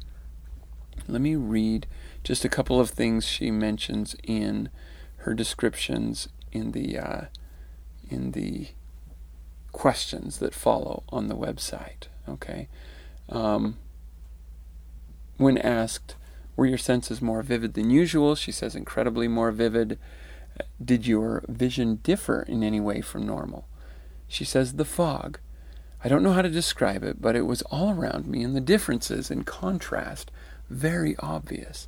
let 1.07 1.21
me 1.21 1.35
read 1.35 1.87
just 2.23 2.45
a 2.45 2.49
couple 2.49 2.79
of 2.79 2.89
things 2.89 3.25
she 3.25 3.51
mentions 3.51 4.15
in 4.23 4.69
her 5.17 5.33
descriptions 5.33 6.29
in 6.51 6.71
the 6.71 6.97
uh, 6.97 7.21
in 8.09 8.31
the 8.31 8.69
questions 9.71 10.39
that 10.39 10.53
follow 10.53 11.03
on 11.09 11.27
the 11.27 11.35
website. 11.35 12.07
Okay, 12.27 12.67
um, 13.29 13.77
when 15.37 15.57
asked, 15.57 16.15
"Were 16.55 16.65
your 16.65 16.77
senses 16.77 17.21
more 17.21 17.41
vivid 17.41 17.73
than 17.73 17.89
usual?" 17.89 18.35
she 18.35 18.51
says, 18.51 18.75
"Incredibly 18.75 19.27
more 19.27 19.51
vivid." 19.51 19.97
Did 20.83 21.07
your 21.07 21.43
vision 21.47 21.99
differ 22.03 22.41
in 22.41 22.63
any 22.63 22.81
way 22.81 22.99
from 22.99 23.25
normal? 23.25 23.65
She 24.27 24.43
says, 24.43 24.73
"The 24.73 24.85
fog." 24.85 25.39
I 26.03 26.07
don't 26.07 26.23
know 26.23 26.31
how 26.31 26.41
to 26.41 26.49
describe 26.49 27.03
it, 27.03 27.21
but 27.21 27.35
it 27.35 27.41
was 27.41 27.61
all 27.63 27.91
around 27.91 28.25
me, 28.25 28.41
and 28.41 28.55
the 28.55 28.61
differences 28.61 29.29
in 29.29 29.43
contrast 29.43 30.31
very 30.69 31.15
obvious. 31.17 31.87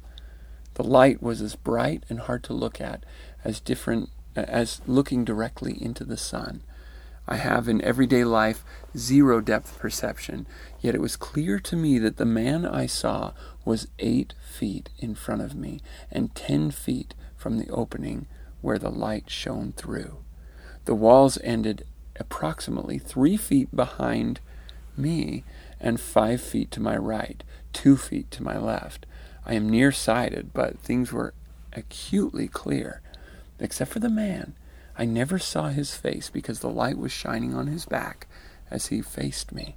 The 0.76 0.84
light 0.84 1.22
was 1.22 1.42
as 1.42 1.56
bright 1.56 2.04
and 2.10 2.22
hard 2.22 2.44
to 2.46 2.54
look 2.54 2.80
at 2.80 3.06
as 3.44 3.60
different 3.60 4.10
as 4.36 4.82
looking 4.88 5.26
directly 5.26 5.82
into 5.82 6.04
the 6.04 6.18
sun. 6.18 6.64
I 7.28 7.36
have 7.36 7.68
in 7.68 7.82
everyday 7.82 8.24
life 8.24 8.64
zero 8.98 9.42
depth 9.42 9.78
perception, 9.78 10.48
yet 10.80 10.96
it 10.96 11.02
was 11.02 11.16
clear 11.16 11.60
to 11.60 11.76
me 11.76 12.00
that 12.00 12.18
the 12.18 12.26
man 12.26 12.66
I 12.66 12.88
saw 12.88 13.34
was 13.64 13.88
eight 14.00 14.34
feet 14.42 14.90
in 14.98 15.16
front 15.16 15.42
of 15.42 15.56
me 15.56 15.82
and 16.12 16.34
ten 16.34 16.72
feet 16.72 17.14
from 17.38 17.58
the 17.58 17.70
opening 17.70 18.28
where 18.62 18.80
the 18.80 18.90
light 18.90 19.30
shone 19.30 19.74
through. 19.74 20.18
The 20.86 20.96
walls 20.96 21.38
ended 21.44 21.86
approximately 22.20 22.98
three 22.98 23.38
feet 23.38 23.76
behind 23.76 24.40
me 24.98 25.44
and 25.80 26.00
five 26.00 26.42
feet 26.42 26.72
to 26.72 26.80
my 26.80 26.98
right, 26.98 27.44
two 27.74 27.98
feet 27.98 28.32
to 28.32 28.44
my 28.44 28.58
left. 28.58 29.06
I 29.46 29.54
am 29.54 29.70
nearsighted, 29.70 30.54
but 30.54 30.80
things 30.80 31.12
were 31.12 31.34
acutely 31.74 32.48
clear. 32.48 33.02
Except 33.60 33.92
for 33.92 34.00
the 34.00 34.10
man, 34.10 34.56
I 34.98 35.06
never 35.06 35.40
saw 35.40 35.70
his 35.70 35.96
face 35.96 36.30
because 36.30 36.60
the 36.60 36.70
light 36.70 36.98
was 36.98 37.12
shining 37.12 37.54
on 37.54 37.68
his 37.68 37.86
back 37.86 38.28
as 38.70 38.88
he 38.88 39.02
faced 39.02 39.52
me. 39.52 39.76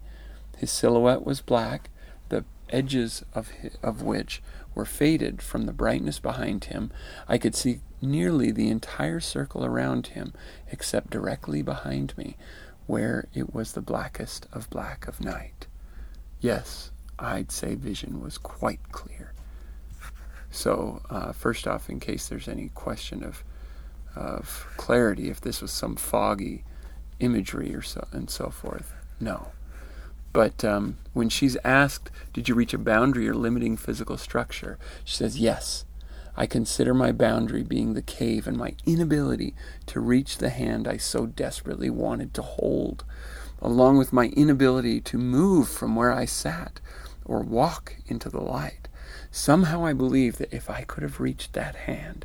His 0.57 0.71
silhouette 0.71 1.25
was 1.25 1.41
black, 1.41 1.91
the 2.29 2.45
edges 2.71 3.25
of, 3.35 3.49
his, 3.51 3.77
of 3.83 4.03
which 4.03 4.43
were 4.75 4.85
faded 4.85 5.43
from 5.43 5.67
the 5.67 5.73
brightness 5.73 6.19
behind 6.19 6.65
him. 6.65 6.91
I 7.29 7.39
could 7.39 7.55
see 7.55 7.81
nearly 8.01 8.51
the 8.51 8.69
entire 8.69 9.21
circle 9.21 9.65
around 9.65 10.09
him, 10.09 10.33
except 10.71 11.11
directly 11.11 11.63
behind 11.63 12.17
me, 12.17 12.37
where 12.87 13.29
it 13.35 13.55
was 13.55 13.73
the 13.73 13.81
blackest 13.81 14.47
of 14.53 14.71
black 14.71 15.07
of 15.07 15.21
night. 15.21 15.67
Yes, 16.41 16.91
I'd 17.19 17.53
say 17.53 17.75
vision 17.75 18.21
was 18.21 18.39
quite 18.39 18.81
clear. 18.93 19.33
So, 20.51 21.03
uh, 21.11 21.33
first 21.33 21.67
off, 21.67 21.91
in 21.91 21.99
case 21.99 22.29
there's 22.29 22.49
any 22.49 22.71
question 22.75 23.25
of 23.25 23.45
of 24.17 24.69
clarity, 24.77 25.29
if 25.29 25.41
this 25.41 25.61
was 25.61 25.73
some 25.73 25.97
foggy 25.97 26.63
imagery 27.19 27.75
or 27.75 27.83
so 27.83 28.07
and 28.13 28.31
so 28.31 28.49
forth, 28.49 28.95
no. 29.19 29.49
But 30.33 30.65
um, 30.65 30.99
when 31.13 31.29
she's 31.29 31.57
asked, 31.65 32.11
"Did 32.33 32.49
you 32.49 32.55
reach 32.55 32.73
a 32.73 32.79
boundary 32.79 33.29
or 33.29 33.35
limiting 33.35 33.77
physical 33.77 34.17
structure?" 34.17 34.79
she 35.05 35.17
says, 35.17 35.39
"Yes." 35.39 35.85
I 36.37 36.47
consider 36.47 36.95
my 36.95 37.13
boundary 37.13 37.63
being 37.63 37.95
the 37.95 38.03
cave 38.03 38.49
and 38.49 38.57
my 38.57 38.75
inability 38.85 39.55
to 39.87 40.01
reach 40.01 40.39
the 40.39 40.51
hand 40.51 40.89
I 40.89 40.97
so 40.97 41.27
desperately 41.27 41.91
wanted 41.91 42.35
to 42.35 42.43
hold, 42.43 43.05
along 43.63 43.99
with 43.99 44.13
my 44.13 44.27
inability 44.27 45.01
to 45.03 45.19
move 45.19 45.69
from 45.69 45.95
where 45.95 46.13
I 46.13 46.25
sat 46.25 46.81
or 47.25 47.41
walk 47.41 47.97
into 48.07 48.29
the 48.29 48.41
light. 48.41 48.89
Somehow 49.31 49.85
I 49.85 49.93
believe 49.93 50.39
that 50.39 50.53
if 50.53 50.71
I 50.71 50.83
could 50.83 51.03
have 51.03 51.21
reached 51.21 51.53
that 51.53 51.75
hand, 51.75 52.25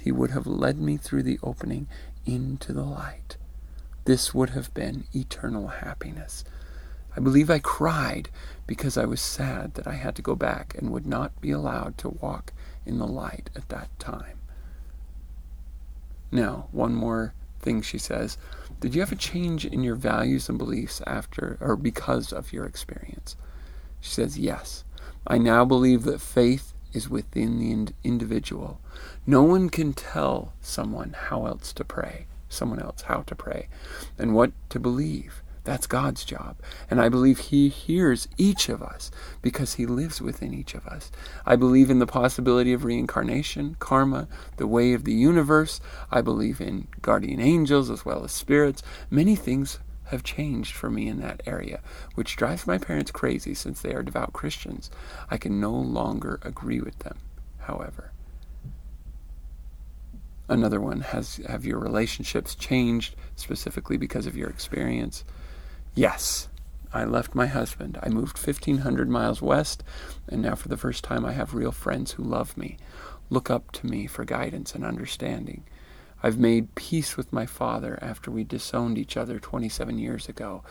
he 0.00 0.12
would 0.12 0.30
have 0.30 0.46
led 0.46 0.78
me 0.78 0.96
through 0.96 1.22
the 1.22 1.38
opening 1.42 1.86
into 2.26 2.72
the 2.72 2.84
light. 2.84 3.36
This 4.04 4.34
would 4.34 4.50
have 4.50 4.72
been 4.74 5.04
eternal 5.14 5.68
happiness. 5.68 6.44
I 7.16 7.20
believe 7.20 7.50
I 7.50 7.58
cried 7.58 8.28
because 8.66 8.96
I 8.96 9.04
was 9.04 9.20
sad 9.20 9.74
that 9.74 9.86
I 9.86 9.94
had 9.94 10.14
to 10.16 10.22
go 10.22 10.34
back 10.34 10.74
and 10.78 10.90
would 10.90 11.06
not 11.06 11.40
be 11.40 11.50
allowed 11.50 11.98
to 11.98 12.10
walk 12.10 12.52
in 12.86 12.98
the 12.98 13.06
light 13.06 13.50
at 13.56 13.68
that 13.70 13.88
time. 13.98 14.38
Now, 16.30 16.68
one 16.70 16.94
more 16.94 17.34
thing 17.60 17.82
she 17.82 17.98
says. 17.98 18.38
Did 18.80 18.94
you 18.94 19.00
have 19.00 19.12
a 19.12 19.16
change 19.16 19.66
in 19.66 19.82
your 19.82 19.96
values 19.96 20.48
and 20.48 20.56
beliefs 20.56 21.02
after 21.06 21.58
or 21.60 21.76
because 21.76 22.32
of 22.32 22.52
your 22.52 22.64
experience? 22.64 23.36
She 24.00 24.10
says, 24.10 24.38
Yes. 24.38 24.84
I 25.26 25.38
now 25.38 25.64
believe 25.64 26.04
that 26.04 26.20
faith 26.20 26.72
is 26.92 27.08
within 27.08 27.58
the 27.58 27.92
individual. 28.02 28.80
No 29.26 29.42
one 29.42 29.68
can 29.68 29.92
tell 29.92 30.54
someone 30.60 31.14
how 31.14 31.46
else 31.46 31.72
to 31.74 31.84
pray, 31.84 32.26
someone 32.48 32.80
else 32.80 33.02
how 33.02 33.22
to 33.22 33.34
pray, 33.34 33.68
and 34.18 34.34
what 34.34 34.52
to 34.70 34.80
believe. 34.80 35.42
That's 35.64 35.86
God's 35.86 36.24
job. 36.24 36.56
And 36.90 36.98
I 36.98 37.10
believe 37.10 37.38
He 37.38 37.68
hears 37.68 38.26
each 38.38 38.70
of 38.70 38.82
us 38.82 39.10
because 39.42 39.74
He 39.74 39.84
lives 39.84 40.22
within 40.22 40.54
each 40.54 40.74
of 40.74 40.86
us. 40.86 41.10
I 41.44 41.56
believe 41.56 41.90
in 41.90 41.98
the 41.98 42.06
possibility 42.06 42.72
of 42.72 42.84
reincarnation, 42.84 43.76
karma, 43.78 44.28
the 44.56 44.66
way 44.66 44.94
of 44.94 45.04
the 45.04 45.12
universe. 45.12 45.78
I 46.10 46.22
believe 46.22 46.62
in 46.62 46.88
guardian 47.02 47.38
angels 47.38 47.90
as 47.90 48.06
well 48.06 48.24
as 48.24 48.32
spirits. 48.32 48.82
Many 49.10 49.36
things 49.36 49.78
have 50.08 50.22
changed 50.22 50.74
for 50.74 50.90
me 50.90 51.08
in 51.08 51.20
that 51.20 51.42
area, 51.46 51.80
which 52.14 52.36
drives 52.36 52.66
my 52.66 52.78
parents 52.78 53.10
crazy 53.10 53.54
since 53.54 53.80
they 53.80 53.94
are 53.94 54.02
devout 54.02 54.32
Christians. 54.32 54.90
I 55.30 55.36
can 55.36 55.60
no 55.60 55.72
longer 55.72 56.38
agree 56.42 56.80
with 56.80 56.98
them, 57.00 57.18
however. 57.58 58.12
Another 60.48 60.80
one 60.80 61.02
has 61.02 61.36
have 61.46 61.66
your 61.66 61.78
relationships 61.78 62.54
changed 62.54 63.14
specifically 63.36 63.98
because 63.98 64.26
of 64.26 64.36
your 64.36 64.48
experience? 64.48 65.24
Yes. 65.94 66.48
I 66.90 67.04
left 67.04 67.34
my 67.34 67.46
husband. 67.46 67.98
I 68.02 68.08
moved 68.08 68.38
1500 68.38 69.10
miles 69.10 69.42
west, 69.42 69.84
and 70.26 70.40
now 70.40 70.54
for 70.54 70.68
the 70.68 70.76
first 70.78 71.04
time 71.04 71.26
I 71.26 71.32
have 71.32 71.52
real 71.52 71.70
friends 71.70 72.12
who 72.12 72.22
love 72.22 72.56
me, 72.56 72.78
look 73.28 73.50
up 73.50 73.72
to 73.72 73.86
me 73.86 74.06
for 74.06 74.24
guidance 74.24 74.74
and 74.74 74.86
understanding. 74.86 75.64
I've 76.22 76.38
made 76.38 76.74
peace 76.74 77.16
with 77.16 77.32
my 77.32 77.46
father 77.46 77.98
after 78.02 78.30
we 78.30 78.44
disowned 78.44 78.98
each 78.98 79.16
other 79.16 79.38
27 79.38 79.98
years 79.98 80.28
ago, 80.28 80.62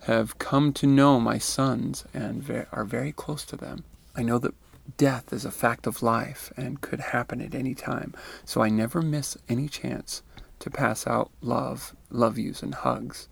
have 0.00 0.38
come 0.38 0.72
to 0.74 0.86
know 0.86 1.20
my 1.20 1.38
sons 1.38 2.04
and 2.12 2.42
ve- 2.42 2.64
are 2.72 2.84
very 2.84 3.12
close 3.12 3.44
to 3.46 3.56
them. 3.56 3.84
I 4.14 4.22
know 4.22 4.38
that 4.38 4.54
death 4.96 5.32
is 5.32 5.44
a 5.44 5.50
fact 5.50 5.86
of 5.86 6.02
life 6.02 6.52
and 6.56 6.80
could 6.80 7.00
happen 7.00 7.40
at 7.40 7.54
any 7.54 7.74
time, 7.74 8.14
so 8.44 8.60
I 8.62 8.68
never 8.68 9.00
miss 9.00 9.36
any 9.48 9.68
chance 9.68 10.22
to 10.58 10.70
pass 10.70 11.06
out 11.06 11.30
love, 11.40 11.94
love 12.10 12.38
yous, 12.38 12.62
and 12.62 12.74
hugs, 12.74 13.28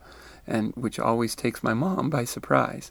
and 0.47 0.73
which 0.77 0.99
always 0.99 1.35
takes 1.35 1.63
my 1.63 1.75
mom 1.75 2.09
by 2.11 2.25
surprise. 2.25 2.91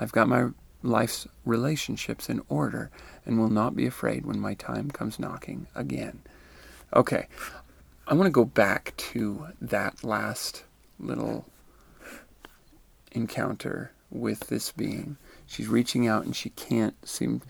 I've 0.00 0.12
got 0.12 0.28
my 0.28 0.48
life's 0.82 1.26
relationships 1.44 2.28
in 2.28 2.42
order 2.48 2.90
and 3.26 3.38
will 3.38 3.50
not 3.50 3.76
be 3.76 3.86
afraid 3.86 4.26
when 4.26 4.40
my 4.40 4.54
time 4.54 4.90
comes 4.90 5.18
knocking 5.18 5.66
again. 5.74 6.20
Okay, 6.94 7.26
I 8.10 8.14
want 8.14 8.26
to 8.26 8.30
go 8.30 8.46
back 8.46 8.94
to 9.12 9.48
that 9.60 10.02
last 10.02 10.64
little 10.98 11.44
encounter 13.12 13.92
with 14.10 14.48
this 14.48 14.72
being. 14.72 15.18
She's 15.46 15.68
reaching 15.68 16.08
out 16.08 16.24
and 16.24 16.34
she 16.34 16.48
can't 16.48 16.96
seem. 17.06 17.42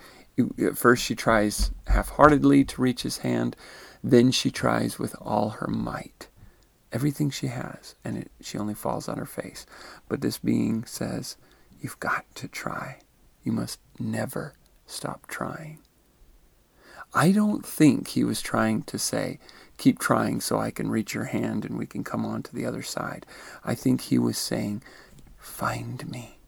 At 0.61 0.77
first, 0.77 1.05
she 1.05 1.15
tries 1.15 1.71
half 1.87 2.09
heartedly 2.09 2.65
to 2.65 2.83
reach 2.83 3.03
his 3.03 3.19
hand, 3.19 3.55
then 4.03 4.33
she 4.33 4.51
tries 4.51 4.99
with 4.99 5.15
all 5.21 5.51
her 5.51 5.69
might. 5.69 6.27
Everything 6.91 7.31
she 7.31 7.49
has, 7.49 7.95
and 8.05 8.19
it, 8.19 8.31
she 8.41 8.59
only 8.59 8.75
falls 8.75 9.09
on 9.09 9.19
her 9.19 9.27
face. 9.27 9.65
But 10.09 10.23
this 10.23 10.39
being 10.39 10.85
says, 10.87 11.37
You've 11.81 12.01
got 12.01 12.25
to 12.35 12.49
try. 12.49 12.99
You 13.45 13.53
must 13.53 13.79
never 14.01 14.55
stop 14.87 15.29
trying. 15.29 15.79
I 17.15 17.31
don't 17.31 17.65
think 17.65 18.09
he 18.09 18.25
was 18.25 18.43
trying 18.43 18.83
to 18.85 18.99
say, 18.99 19.39
keep 19.79 19.99
trying 19.99 20.41
so 20.41 20.59
I 20.59 20.71
can 20.71 20.91
reach 20.91 21.15
your 21.15 21.25
hand 21.25 21.65
and 21.65 21.79
we 21.79 21.87
can 21.87 22.05
come 22.05 22.27
on 22.27 22.43
to 22.43 22.55
the 22.55 22.67
other 22.67 22.83
side. 22.83 23.25
I 23.65 23.75
think 23.75 24.03
he 24.03 24.19
was 24.19 24.37
saying, 24.37 24.83
find 25.39 26.07
me. 26.11 26.39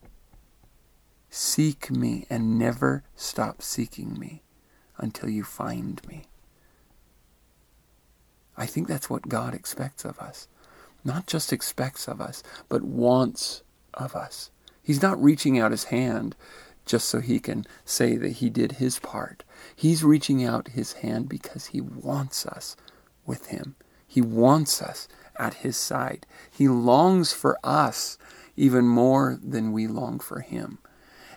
Seek 1.30 1.90
me 1.90 2.26
and 2.28 2.58
never 2.58 3.04
stop 3.14 3.62
seeking 3.62 4.18
me 4.18 4.42
until 4.98 5.30
you 5.30 5.44
find 5.44 6.06
me. 6.06 6.24
I 8.56 8.66
think 8.66 8.88
that's 8.88 9.08
what 9.08 9.28
God 9.28 9.54
expects 9.54 10.04
of 10.04 10.18
us. 10.18 10.48
Not 11.04 11.26
just 11.26 11.52
expects 11.52 12.08
of 12.08 12.20
us, 12.20 12.42
but 12.68 12.82
wants 12.82 13.62
of 13.94 14.14
us. 14.14 14.50
He's 14.82 15.00
not 15.00 15.22
reaching 15.22 15.58
out 15.58 15.70
his 15.70 15.84
hand 15.84 16.34
just 16.84 17.08
so 17.08 17.20
he 17.20 17.38
can 17.38 17.64
say 17.84 18.16
that 18.16 18.32
he 18.32 18.50
did 18.50 18.72
his 18.72 18.98
part. 18.98 19.44
He's 19.74 20.02
reaching 20.02 20.44
out 20.44 20.68
his 20.68 20.94
hand 20.94 21.28
because 21.28 21.66
he 21.66 21.80
wants 21.80 22.44
us 22.44 22.76
with 23.26 23.46
him. 23.46 23.76
He 24.06 24.20
wants 24.20 24.82
us 24.82 25.08
at 25.38 25.54
his 25.54 25.76
side. 25.76 26.26
He 26.50 26.68
longs 26.68 27.32
for 27.32 27.58
us 27.64 28.18
even 28.56 28.86
more 28.86 29.38
than 29.42 29.72
we 29.72 29.86
long 29.86 30.18
for 30.18 30.40
him. 30.40 30.78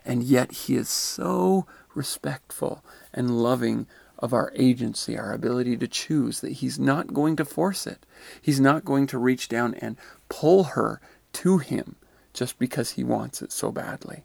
And 0.06 0.24
yet 0.24 0.52
he 0.52 0.76
is 0.76 0.90
so 0.90 1.66
respectful 1.96 2.84
and 3.14 3.42
loving 3.42 3.88
of 4.20 4.34
our 4.34 4.52
agency, 4.56 5.18
our 5.18 5.34
ability 5.34 5.78
to 5.78 5.88
choose, 5.88 6.42
that 6.42 6.54
he's 6.54 6.80
not 6.80 7.14
going 7.14 7.36
to 7.36 7.46
force 7.46 7.86
it. 7.86 8.06
He's 8.42 8.60
not 8.60 8.86
going 8.86 9.08
to 9.08 9.18
reach 9.18 9.50
down 9.50 9.74
and 9.76 9.98
pull 10.30 10.64
her 10.64 11.02
to 11.34 11.58
him 11.58 11.96
just 12.34 12.58
because 12.58 12.92
he 12.92 13.04
wants 13.04 13.42
it 13.42 13.52
so 13.52 13.72
badly. 13.72 14.24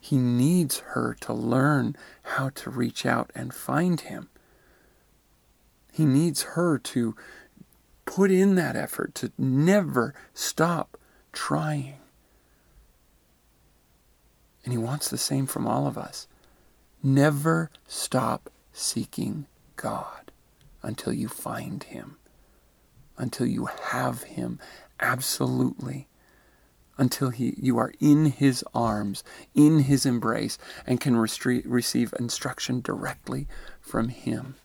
He 0.00 0.16
needs 0.16 0.80
her 0.80 1.16
to 1.20 1.32
learn 1.32 1.96
how 2.22 2.50
to 2.50 2.70
reach 2.70 3.06
out 3.06 3.30
and 3.34 3.54
find 3.54 4.00
him. 4.00 4.28
He 5.94 6.04
needs 6.04 6.42
her 6.42 6.76
to 6.76 7.14
put 8.04 8.32
in 8.32 8.56
that 8.56 8.74
effort, 8.74 9.14
to 9.14 9.30
never 9.38 10.12
stop 10.32 10.98
trying. 11.32 11.98
And 14.64 14.72
he 14.72 14.78
wants 14.78 15.08
the 15.08 15.16
same 15.16 15.46
from 15.46 15.68
all 15.68 15.86
of 15.86 15.96
us. 15.96 16.26
Never 17.00 17.70
stop 17.86 18.50
seeking 18.72 19.46
God 19.76 20.32
until 20.82 21.12
you 21.12 21.28
find 21.28 21.84
him, 21.84 22.16
until 23.16 23.46
you 23.46 23.66
have 23.66 24.24
him 24.24 24.58
absolutely 24.98 26.08
until 26.98 27.30
he, 27.30 27.54
you 27.56 27.78
are 27.78 27.92
in 28.00 28.26
his 28.26 28.64
arms, 28.74 29.22
in 29.54 29.80
his 29.80 30.04
embrace, 30.04 30.58
and 30.86 31.00
can 31.00 31.14
restre- 31.16 31.62
receive 31.64 32.14
instruction 32.18 32.80
directly 32.80 33.46
from 33.80 34.08
him. 34.08 34.56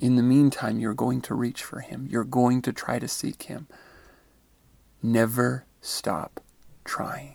In 0.00 0.16
the 0.16 0.22
meantime, 0.22 0.80
you're 0.80 0.94
going 0.94 1.20
to 1.22 1.34
reach 1.34 1.62
for 1.62 1.80
him. 1.80 2.08
You're 2.10 2.24
going 2.24 2.62
to 2.62 2.72
try 2.72 2.98
to 2.98 3.06
seek 3.06 3.44
him. 3.44 3.68
Never 5.02 5.66
stop 5.82 6.40
trying. 6.84 7.34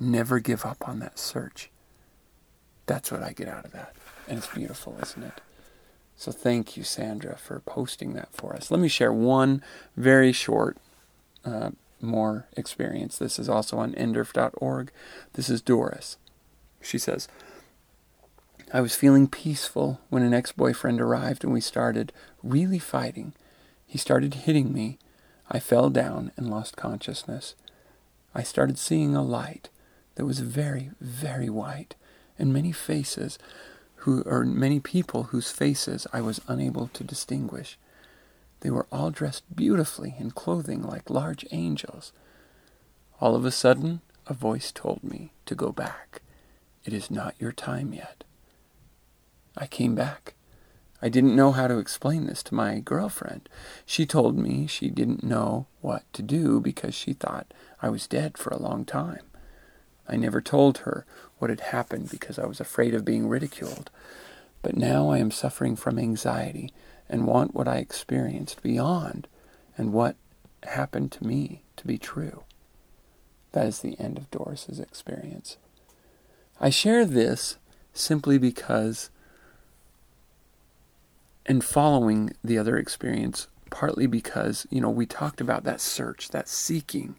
Never 0.00 0.40
give 0.40 0.64
up 0.64 0.88
on 0.88 0.98
that 1.00 1.18
search. 1.18 1.70
That's 2.86 3.12
what 3.12 3.22
I 3.22 3.32
get 3.32 3.48
out 3.48 3.66
of 3.66 3.72
that. 3.72 3.94
And 4.26 4.38
it's 4.38 4.46
beautiful, 4.46 4.96
isn't 5.02 5.22
it? 5.22 5.40
So 6.16 6.32
thank 6.32 6.76
you, 6.76 6.84
Sandra, 6.84 7.36
for 7.36 7.60
posting 7.60 8.14
that 8.14 8.32
for 8.32 8.56
us. 8.56 8.70
Let 8.70 8.80
me 8.80 8.88
share 8.88 9.12
one 9.12 9.62
very 9.96 10.32
short 10.32 10.78
uh, 11.44 11.70
more 12.00 12.46
experience. 12.56 13.18
This 13.18 13.38
is 13.38 13.48
also 13.48 13.78
on 13.78 13.92
nderf.org. 13.92 14.90
This 15.34 15.48
is 15.50 15.60
Doris. 15.60 16.16
She 16.80 16.98
says, 16.98 17.28
I 18.70 18.82
was 18.82 18.94
feeling 18.94 19.28
peaceful 19.28 20.00
when 20.10 20.22
an 20.22 20.34
ex 20.34 20.52
boyfriend 20.52 21.00
arrived 21.00 21.42
and 21.42 21.52
we 21.52 21.60
started 21.60 22.12
really 22.42 22.78
fighting. 22.78 23.32
He 23.86 23.96
started 23.96 24.34
hitting 24.34 24.74
me. 24.74 24.98
I 25.50 25.58
fell 25.58 25.88
down 25.88 26.32
and 26.36 26.50
lost 26.50 26.76
consciousness. 26.76 27.54
I 28.34 28.42
started 28.42 28.78
seeing 28.78 29.16
a 29.16 29.22
light 29.22 29.70
that 30.16 30.26
was 30.26 30.40
very, 30.40 30.90
very 31.00 31.48
white, 31.48 31.94
and 32.38 32.52
many 32.52 32.72
faces 32.72 33.38
who 34.02 34.20
or 34.22 34.44
many 34.44 34.80
people 34.80 35.24
whose 35.24 35.50
faces 35.50 36.06
I 36.12 36.20
was 36.20 36.40
unable 36.46 36.88
to 36.88 37.02
distinguish. 37.02 37.78
They 38.60 38.70
were 38.70 38.86
all 38.92 39.10
dressed 39.10 39.44
beautifully 39.56 40.14
in 40.18 40.32
clothing 40.32 40.82
like 40.82 41.08
large 41.08 41.46
angels. 41.52 42.12
All 43.20 43.34
of 43.34 43.46
a 43.46 43.50
sudden, 43.50 44.02
a 44.26 44.34
voice 44.34 44.72
told 44.72 45.02
me 45.02 45.32
to 45.46 45.54
go 45.54 45.72
back. 45.72 46.20
It 46.84 46.92
is 46.92 47.10
not 47.10 47.34
your 47.38 47.52
time 47.52 47.94
yet. 47.94 48.24
I 49.58 49.66
came 49.66 49.94
back. 49.94 50.34
I 51.02 51.08
didn't 51.08 51.36
know 51.36 51.52
how 51.52 51.66
to 51.66 51.78
explain 51.78 52.26
this 52.26 52.42
to 52.44 52.54
my 52.54 52.80
girlfriend. 52.80 53.48
She 53.84 54.06
told 54.06 54.38
me 54.38 54.66
she 54.66 54.88
didn't 54.88 55.22
know 55.22 55.66
what 55.80 56.10
to 56.14 56.22
do 56.22 56.60
because 56.60 56.94
she 56.94 57.12
thought 57.12 57.52
I 57.82 57.88
was 57.88 58.06
dead 58.06 58.38
for 58.38 58.50
a 58.50 58.62
long 58.62 58.84
time. 58.84 59.22
I 60.08 60.16
never 60.16 60.40
told 60.40 60.78
her 60.78 61.04
what 61.38 61.50
had 61.50 61.60
happened 61.60 62.10
because 62.10 62.38
I 62.38 62.46
was 62.46 62.60
afraid 62.60 62.94
of 62.94 63.04
being 63.04 63.28
ridiculed. 63.28 63.90
But 64.62 64.76
now 64.76 65.10
I 65.10 65.18
am 65.18 65.30
suffering 65.30 65.76
from 65.76 65.98
anxiety 65.98 66.72
and 67.08 67.26
want 67.26 67.54
what 67.54 67.68
I 67.68 67.76
experienced 67.76 68.62
beyond 68.62 69.28
and 69.76 69.92
what 69.92 70.16
happened 70.64 71.12
to 71.12 71.26
me 71.26 71.62
to 71.76 71.86
be 71.86 71.98
true. 71.98 72.42
That 73.52 73.66
is 73.66 73.80
the 73.80 73.98
end 73.98 74.18
of 74.18 74.30
Doris's 74.30 74.80
experience. 74.80 75.56
I 76.60 76.70
share 76.70 77.04
this 77.04 77.56
simply 77.92 78.38
because, 78.38 79.10
and 81.48 81.64
following 81.64 82.30
the 82.44 82.58
other 82.58 82.76
experience, 82.76 83.48
partly 83.70 84.06
because, 84.06 84.66
you 84.70 84.80
know, 84.80 84.90
we 84.90 85.06
talked 85.06 85.40
about 85.40 85.64
that 85.64 85.80
search, 85.80 86.28
that 86.28 86.46
seeking. 86.46 87.16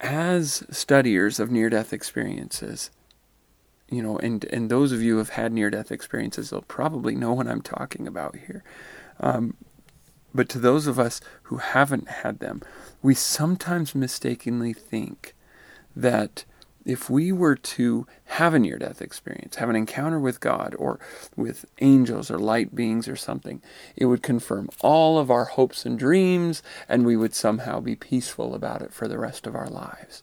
As 0.00 0.62
studiers 0.70 1.40
of 1.40 1.50
near 1.50 1.70
death 1.70 1.92
experiences, 1.92 2.90
you 3.90 4.02
know, 4.02 4.18
and 4.18 4.44
and 4.44 4.70
those 4.70 4.92
of 4.92 5.02
you 5.02 5.12
who 5.14 5.18
have 5.18 5.30
had 5.30 5.52
near 5.52 5.70
death 5.70 5.90
experiences, 5.90 6.50
they'll 6.50 6.60
probably 6.62 7.16
know 7.16 7.32
what 7.32 7.48
I'm 7.48 7.62
talking 7.62 8.06
about 8.06 8.36
here. 8.36 8.62
Um, 9.18 9.56
but 10.34 10.48
to 10.50 10.58
those 10.58 10.86
of 10.86 10.98
us 10.98 11.20
who 11.44 11.56
haven't 11.56 12.08
had 12.08 12.38
them, 12.38 12.60
we 13.02 13.14
sometimes 13.14 13.94
mistakenly 13.94 14.74
think 14.74 15.34
that 15.96 16.44
if 16.84 17.10
we 17.10 17.32
were 17.32 17.56
to 17.56 18.06
have 18.26 18.54
a 18.54 18.58
near 18.58 18.78
death 18.78 19.02
experience, 19.02 19.56
have 19.56 19.68
an 19.68 19.76
encounter 19.76 20.18
with 20.18 20.40
God 20.40 20.74
or 20.78 20.98
with 21.36 21.64
angels 21.80 22.30
or 22.30 22.38
light 22.38 22.74
beings 22.74 23.08
or 23.08 23.16
something, 23.16 23.62
it 23.96 24.06
would 24.06 24.22
confirm 24.22 24.70
all 24.80 25.18
of 25.18 25.30
our 25.30 25.44
hopes 25.44 25.84
and 25.84 25.98
dreams, 25.98 26.62
and 26.88 27.04
we 27.04 27.16
would 27.16 27.34
somehow 27.34 27.80
be 27.80 27.96
peaceful 27.96 28.54
about 28.54 28.82
it 28.82 28.92
for 28.92 29.06
the 29.06 29.18
rest 29.18 29.46
of 29.46 29.54
our 29.54 29.68
lives. 29.68 30.22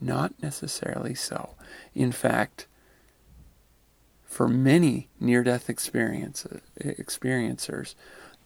Not 0.00 0.34
necessarily 0.42 1.14
so. 1.14 1.54
In 1.94 2.12
fact, 2.12 2.66
for 4.24 4.46
many 4.48 5.08
near 5.18 5.42
death 5.42 5.68
experiencers, 5.68 6.60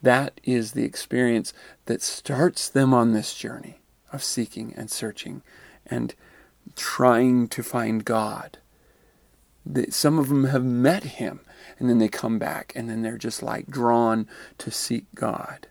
that 0.01 0.41
is 0.43 0.71
the 0.71 0.85
experience 0.85 1.53
that 1.85 2.01
starts 2.01 2.69
them 2.69 2.93
on 2.93 3.11
this 3.11 3.35
journey 3.35 3.81
of 4.11 4.23
seeking 4.23 4.73
and 4.75 4.89
searching 4.89 5.43
and 5.85 6.15
trying 6.75 7.47
to 7.49 7.63
find 7.63 8.05
God. 8.05 8.57
That 9.65 9.93
some 9.93 10.17
of 10.17 10.29
them 10.29 10.45
have 10.45 10.63
met 10.63 11.03
Him 11.03 11.41
and 11.79 11.89
then 11.89 11.97
they 11.97 12.09
come 12.09 12.39
back 12.39 12.73
and 12.75 12.89
then 12.89 13.01
they're 13.01 13.17
just 13.17 13.41
like 13.41 13.67
drawn 13.67 14.27
to 14.59 14.71
seek 14.71 15.05
God. 15.15 15.67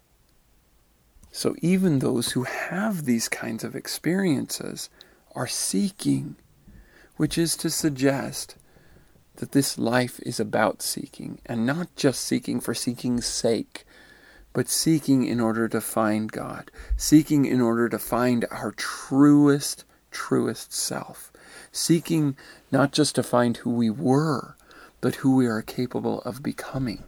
So 1.32 1.54
even 1.62 1.98
those 1.98 2.32
who 2.32 2.44
have 2.44 3.04
these 3.04 3.28
kinds 3.28 3.62
of 3.62 3.76
experiences 3.76 4.90
are 5.34 5.46
seeking, 5.46 6.36
which 7.16 7.38
is 7.38 7.56
to 7.58 7.70
suggest 7.70 8.56
that 9.36 9.52
this 9.52 9.78
life 9.78 10.20
is 10.20 10.40
about 10.40 10.82
seeking, 10.82 11.38
and 11.46 11.64
not 11.64 11.94
just 11.96 12.20
seeking 12.20 12.60
for 12.60 12.74
seeking's 12.74 13.26
sake, 13.26 13.86
but 14.52 14.68
seeking 14.68 15.24
in 15.24 15.40
order 15.40 15.68
to 15.68 15.80
find 15.80 16.30
God, 16.32 16.70
seeking 16.96 17.44
in 17.44 17.60
order 17.60 17.88
to 17.88 17.98
find 17.98 18.44
our 18.50 18.72
truest, 18.72 19.84
truest 20.10 20.72
self, 20.72 21.32
seeking 21.72 22.36
not 22.70 22.92
just 22.92 23.14
to 23.14 23.22
find 23.22 23.56
who 23.58 23.70
we 23.70 23.90
were, 23.90 24.56
but 25.00 25.16
who 25.16 25.36
we 25.36 25.46
are 25.46 25.62
capable 25.62 26.20
of 26.22 26.42
becoming. 26.42 27.04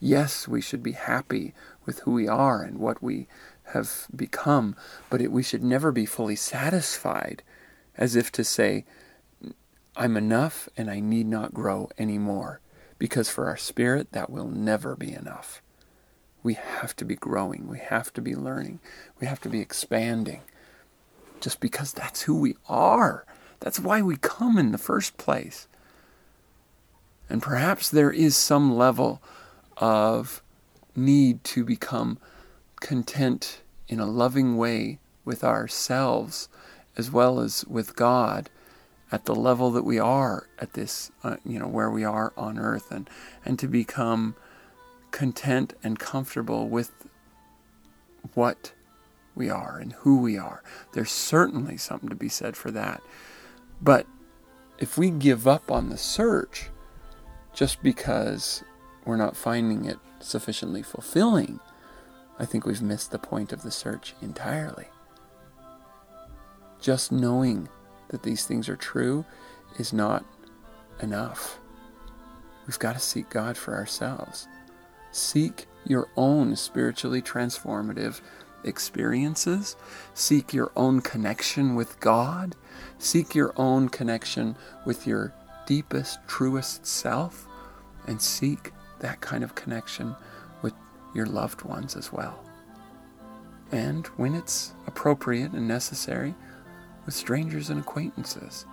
Yes, 0.00 0.48
we 0.48 0.60
should 0.60 0.82
be 0.82 0.92
happy 0.92 1.54
with 1.86 2.00
who 2.00 2.12
we 2.12 2.28
are 2.28 2.62
and 2.62 2.78
what 2.78 3.02
we 3.02 3.28
have 3.66 4.06
become, 4.14 4.76
but 5.10 5.20
it, 5.20 5.30
we 5.32 5.42
should 5.42 5.62
never 5.62 5.92
be 5.92 6.06
fully 6.06 6.36
satisfied 6.36 7.42
as 7.96 8.16
if 8.16 8.32
to 8.32 8.44
say, 8.44 8.84
I'm 9.96 10.16
enough 10.16 10.68
and 10.76 10.90
I 10.90 11.00
need 11.00 11.26
not 11.26 11.54
grow 11.54 11.90
anymore. 11.98 12.60
Because 12.98 13.28
for 13.28 13.46
our 13.46 13.56
spirit, 13.56 14.12
that 14.12 14.30
will 14.30 14.48
never 14.48 14.94
be 14.94 15.12
enough. 15.12 15.60
We 16.42 16.54
have 16.54 16.94
to 16.96 17.04
be 17.04 17.16
growing. 17.16 17.68
We 17.68 17.78
have 17.78 18.12
to 18.14 18.20
be 18.20 18.34
learning. 18.34 18.80
We 19.20 19.26
have 19.26 19.40
to 19.40 19.48
be 19.48 19.60
expanding. 19.60 20.42
Just 21.42 21.60
because 21.60 21.92
that's 21.92 22.22
who 22.22 22.34
we 22.34 22.56
are. 22.68 23.26
That's 23.60 23.78
why 23.78 24.00
we 24.00 24.16
come 24.16 24.56
in 24.56 24.72
the 24.72 24.78
first 24.78 25.18
place. 25.18 25.68
And 27.28 27.42
perhaps 27.42 27.90
there 27.90 28.10
is 28.10 28.36
some 28.36 28.74
level 28.74 29.20
of 29.76 30.42
need 30.96 31.44
to 31.44 31.64
become 31.64 32.18
content 32.80 33.60
in 33.88 34.00
a 34.00 34.06
loving 34.06 34.56
way 34.56 34.98
with 35.24 35.44
ourselves 35.44 36.48
as 36.96 37.10
well 37.10 37.40
as 37.40 37.64
with 37.66 37.96
God 37.96 38.50
at 39.10 39.24
the 39.24 39.34
level 39.34 39.70
that 39.72 39.84
we 39.84 39.98
are 39.98 40.48
at 40.58 40.72
this, 40.72 41.10
uh, 41.22 41.36
you 41.44 41.58
know, 41.58 41.68
where 41.68 41.90
we 41.90 42.04
are 42.04 42.32
on 42.36 42.58
earth, 42.58 42.90
and, 42.90 43.08
and 43.44 43.58
to 43.58 43.68
become 43.68 44.34
content 45.10 45.74
and 45.82 45.98
comfortable 45.98 46.68
with 46.68 46.90
what 48.34 48.72
we 49.34 49.48
are 49.50 49.78
and 49.78 49.92
who 49.92 50.20
we 50.20 50.36
are. 50.38 50.62
There's 50.92 51.10
certainly 51.10 51.76
something 51.76 52.08
to 52.08 52.14
be 52.14 52.28
said 52.28 52.56
for 52.56 52.70
that. 52.70 53.02
But 53.80 54.06
if 54.78 54.98
we 54.98 55.10
give 55.10 55.46
up 55.46 55.70
on 55.70 55.88
the 55.88 55.98
search 55.98 56.70
just 57.52 57.82
because 57.82 58.62
we're 59.04 59.16
not 59.16 59.36
finding 59.36 59.84
it 59.84 59.98
sufficiently 60.20 60.82
fulfilling, 60.82 61.60
I 62.38 62.44
think 62.44 62.66
we've 62.66 62.82
missed 62.82 63.10
the 63.10 63.18
point 63.18 63.52
of 63.52 63.62
the 63.62 63.70
search 63.70 64.14
entirely. 64.22 64.86
Just 66.80 67.12
knowing 67.12 67.68
that 68.08 68.22
these 68.22 68.44
things 68.44 68.68
are 68.68 68.76
true 68.76 69.24
is 69.78 69.92
not 69.92 70.24
enough. 71.00 71.58
We've 72.66 72.78
got 72.78 72.94
to 72.94 73.00
seek 73.00 73.28
God 73.30 73.56
for 73.56 73.74
ourselves. 73.74 74.48
Seek 75.10 75.66
your 75.84 76.08
own 76.16 76.56
spiritually 76.56 77.22
transformative 77.22 78.20
experiences. 78.64 79.76
Seek 80.14 80.52
your 80.52 80.72
own 80.76 81.00
connection 81.00 81.74
with 81.74 81.98
God. 82.00 82.56
Seek 82.98 83.34
your 83.34 83.52
own 83.56 83.88
connection 83.88 84.56
with 84.86 85.06
your 85.06 85.34
deepest, 85.66 86.18
truest 86.26 86.86
self. 86.86 87.46
And 88.06 88.20
seek 88.20 88.72
that 89.00 89.20
kind 89.20 89.44
of 89.44 89.54
connection 89.54 90.16
with 90.62 90.74
your 91.14 91.26
loved 91.26 91.62
ones 91.62 91.96
as 91.96 92.12
well. 92.12 92.44
And 93.70 94.06
when 94.18 94.34
it's 94.34 94.72
appropriate 94.86 95.52
and 95.52 95.66
necessary, 95.66 96.34
with 97.04 97.14
strangers 97.14 97.70
and 97.70 97.80
acquaintances. 97.80 98.66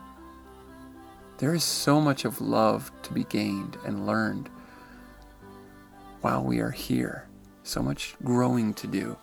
There 1.38 1.56
is 1.56 1.64
so 1.64 2.02
much 2.02 2.26
of 2.26 2.42
love 2.42 2.92
to 3.04 3.14
be 3.14 3.24
gained 3.24 3.78
and 3.86 4.06
learned 4.06 4.50
while 6.22 6.44
we 6.44 6.60
are 6.60 6.72
here, 6.72 7.28
so 7.64 7.82
much 7.82 8.16
growing 8.24 8.74
to 8.76 8.88
do, 8.88 9.18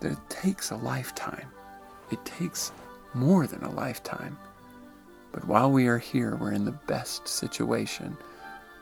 that 0.00 0.12
it 0.12 0.30
takes 0.30 0.70
a 0.70 0.76
lifetime. 0.76 1.48
It 2.10 2.24
takes 2.24 2.72
more 3.14 3.46
than 3.46 3.62
a 3.62 3.70
lifetime. 3.70 4.38
But 5.32 5.46
while 5.46 5.70
we 5.70 5.86
are 5.86 5.98
here, 5.98 6.36
we're 6.36 6.52
in 6.52 6.64
the 6.64 6.78
best 6.86 7.28
situation 7.28 8.16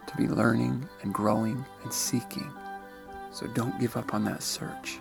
to 0.06 0.16
be 0.16 0.28
learning 0.28 0.88
and 1.02 1.12
growing 1.12 1.64
and 1.82 1.92
seeking. 1.92 2.50
So 3.32 3.46
don't 3.48 3.80
give 3.80 3.96
up 3.96 4.14
on 4.14 4.24
that 4.24 4.42
search. 4.42 4.98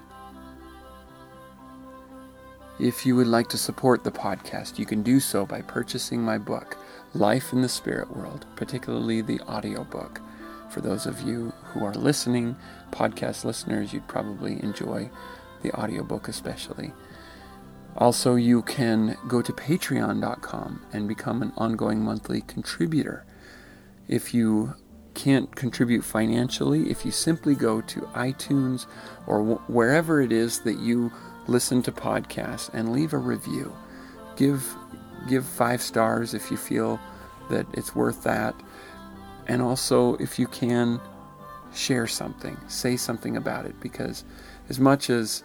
If 2.79 3.05
you 3.05 3.15
would 3.15 3.27
like 3.27 3.47
to 3.49 3.57
support 3.57 4.03
the 4.03 4.11
podcast, 4.11 4.77
you 4.77 4.85
can 4.85 5.01
do 5.01 5.21
so 5.21 5.45
by 5.45 5.61
purchasing 5.61 6.21
my 6.21 6.37
book, 6.37 6.77
Life 7.13 7.53
in 7.53 7.61
the 7.61 7.69
Spirit 7.69 8.13
World, 8.13 8.45
particularly 8.57 9.21
the 9.21 9.39
audiobook. 9.41 10.19
For 10.69 10.81
those 10.81 11.05
of 11.05 11.21
you 11.21 11.53
who 11.63 11.85
are 11.85 11.93
listening, 11.93 12.57
podcast 12.91 13.45
listeners, 13.45 13.93
you'd 13.93 14.09
probably 14.09 14.61
enjoy 14.61 15.09
the 15.65 15.79
audiobook 15.79 16.27
especially. 16.27 16.93
Also, 17.97 18.35
you 18.35 18.61
can 18.61 19.17
go 19.27 19.41
to 19.41 19.53
patreon.com 19.53 20.85
and 20.91 21.07
become 21.07 21.41
an 21.41 21.53
ongoing 21.57 22.01
monthly 22.01 22.41
contributor. 22.41 23.25
If 24.07 24.33
you 24.33 24.75
can't 25.13 25.55
contribute 25.55 26.03
financially, 26.03 26.91
if 26.91 27.05
you 27.05 27.11
simply 27.11 27.55
go 27.55 27.81
to 27.81 28.01
iTunes 28.13 28.85
or 29.25 29.43
wherever 29.67 30.21
it 30.21 30.31
is 30.31 30.59
that 30.59 30.79
you 30.79 31.11
listen 31.47 31.81
to 31.83 31.91
podcasts 31.91 32.69
and 32.73 32.91
leave 32.91 33.13
a 33.13 33.17
review. 33.17 33.73
Give 34.35 34.75
give 35.29 35.45
5 35.45 35.81
stars 35.81 36.33
if 36.33 36.51
you 36.51 36.57
feel 36.57 36.99
that 37.49 37.65
it's 37.73 37.95
worth 37.95 38.23
that. 38.23 38.53
And 39.47 39.61
also 39.61 40.15
if 40.15 40.37
you 40.37 40.47
can 40.47 40.99
share 41.73 42.07
something, 42.07 42.57
say 42.67 42.97
something 42.97 43.37
about 43.37 43.65
it 43.65 43.79
because 43.79 44.23
as 44.69 44.79
much 44.79 45.09
as 45.09 45.43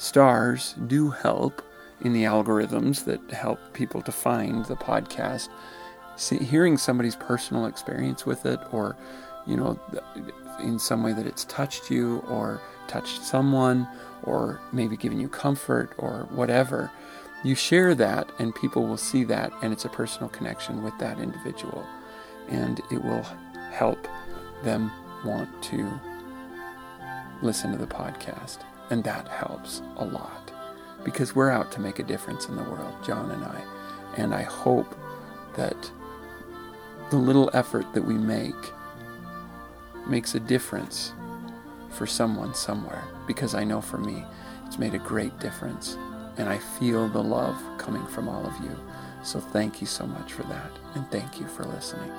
stars 0.00 0.74
do 0.86 1.10
help 1.10 1.62
in 2.00 2.14
the 2.14 2.24
algorithms 2.24 3.04
that 3.04 3.20
help 3.30 3.58
people 3.74 4.00
to 4.00 4.10
find 4.10 4.64
the 4.64 4.74
podcast, 4.74 5.50
see, 6.16 6.38
hearing 6.38 6.78
somebody's 6.78 7.16
personal 7.16 7.66
experience 7.66 8.24
with 8.24 8.46
it 8.46 8.58
or 8.72 8.96
you 9.46 9.56
know 9.56 9.78
in 10.60 10.78
some 10.78 11.02
way 11.02 11.12
that 11.12 11.26
it's 11.26 11.44
touched 11.44 11.90
you 11.90 12.24
or 12.28 12.62
touched 12.88 13.22
someone 13.22 13.86
or 14.22 14.58
maybe 14.72 14.96
given 14.96 15.20
you 15.20 15.28
comfort 15.28 15.92
or 15.98 16.26
whatever, 16.30 16.90
you 17.44 17.54
share 17.54 17.94
that 17.94 18.30
and 18.38 18.54
people 18.54 18.86
will 18.86 18.96
see 18.96 19.22
that 19.24 19.52
and 19.62 19.70
it's 19.70 19.84
a 19.84 19.88
personal 19.90 20.30
connection 20.30 20.82
with 20.82 20.96
that 20.98 21.18
individual 21.18 21.86
and 22.48 22.80
it 22.90 23.04
will 23.04 23.26
help 23.70 24.08
them 24.64 24.90
want 25.26 25.50
to 25.62 25.90
listen 27.42 27.70
to 27.70 27.78
the 27.78 27.86
podcast. 27.86 28.60
And 28.90 29.04
that 29.04 29.28
helps 29.28 29.82
a 29.96 30.04
lot 30.04 30.52
because 31.04 31.34
we're 31.34 31.50
out 31.50 31.72
to 31.72 31.80
make 31.80 31.98
a 31.98 32.02
difference 32.02 32.46
in 32.46 32.56
the 32.56 32.62
world, 32.62 32.94
John 33.04 33.30
and 33.30 33.44
I. 33.44 33.62
And 34.16 34.34
I 34.34 34.42
hope 34.42 34.96
that 35.56 35.90
the 37.10 37.16
little 37.16 37.50
effort 37.54 37.92
that 37.94 38.04
we 38.04 38.14
make 38.14 38.54
makes 40.06 40.34
a 40.34 40.40
difference 40.40 41.12
for 41.90 42.06
someone 42.06 42.54
somewhere 42.54 43.04
because 43.26 43.54
I 43.54 43.64
know 43.64 43.80
for 43.80 43.98
me 43.98 44.24
it's 44.66 44.78
made 44.78 44.94
a 44.94 44.98
great 44.98 45.38
difference 45.40 45.96
and 46.36 46.48
I 46.48 46.58
feel 46.58 47.08
the 47.08 47.22
love 47.22 47.60
coming 47.78 48.06
from 48.06 48.28
all 48.28 48.46
of 48.46 48.54
you. 48.62 48.76
So 49.22 49.40
thank 49.40 49.80
you 49.80 49.86
so 49.86 50.06
much 50.06 50.32
for 50.32 50.44
that 50.44 50.70
and 50.94 51.08
thank 51.10 51.40
you 51.40 51.46
for 51.46 51.64
listening. 51.64 52.10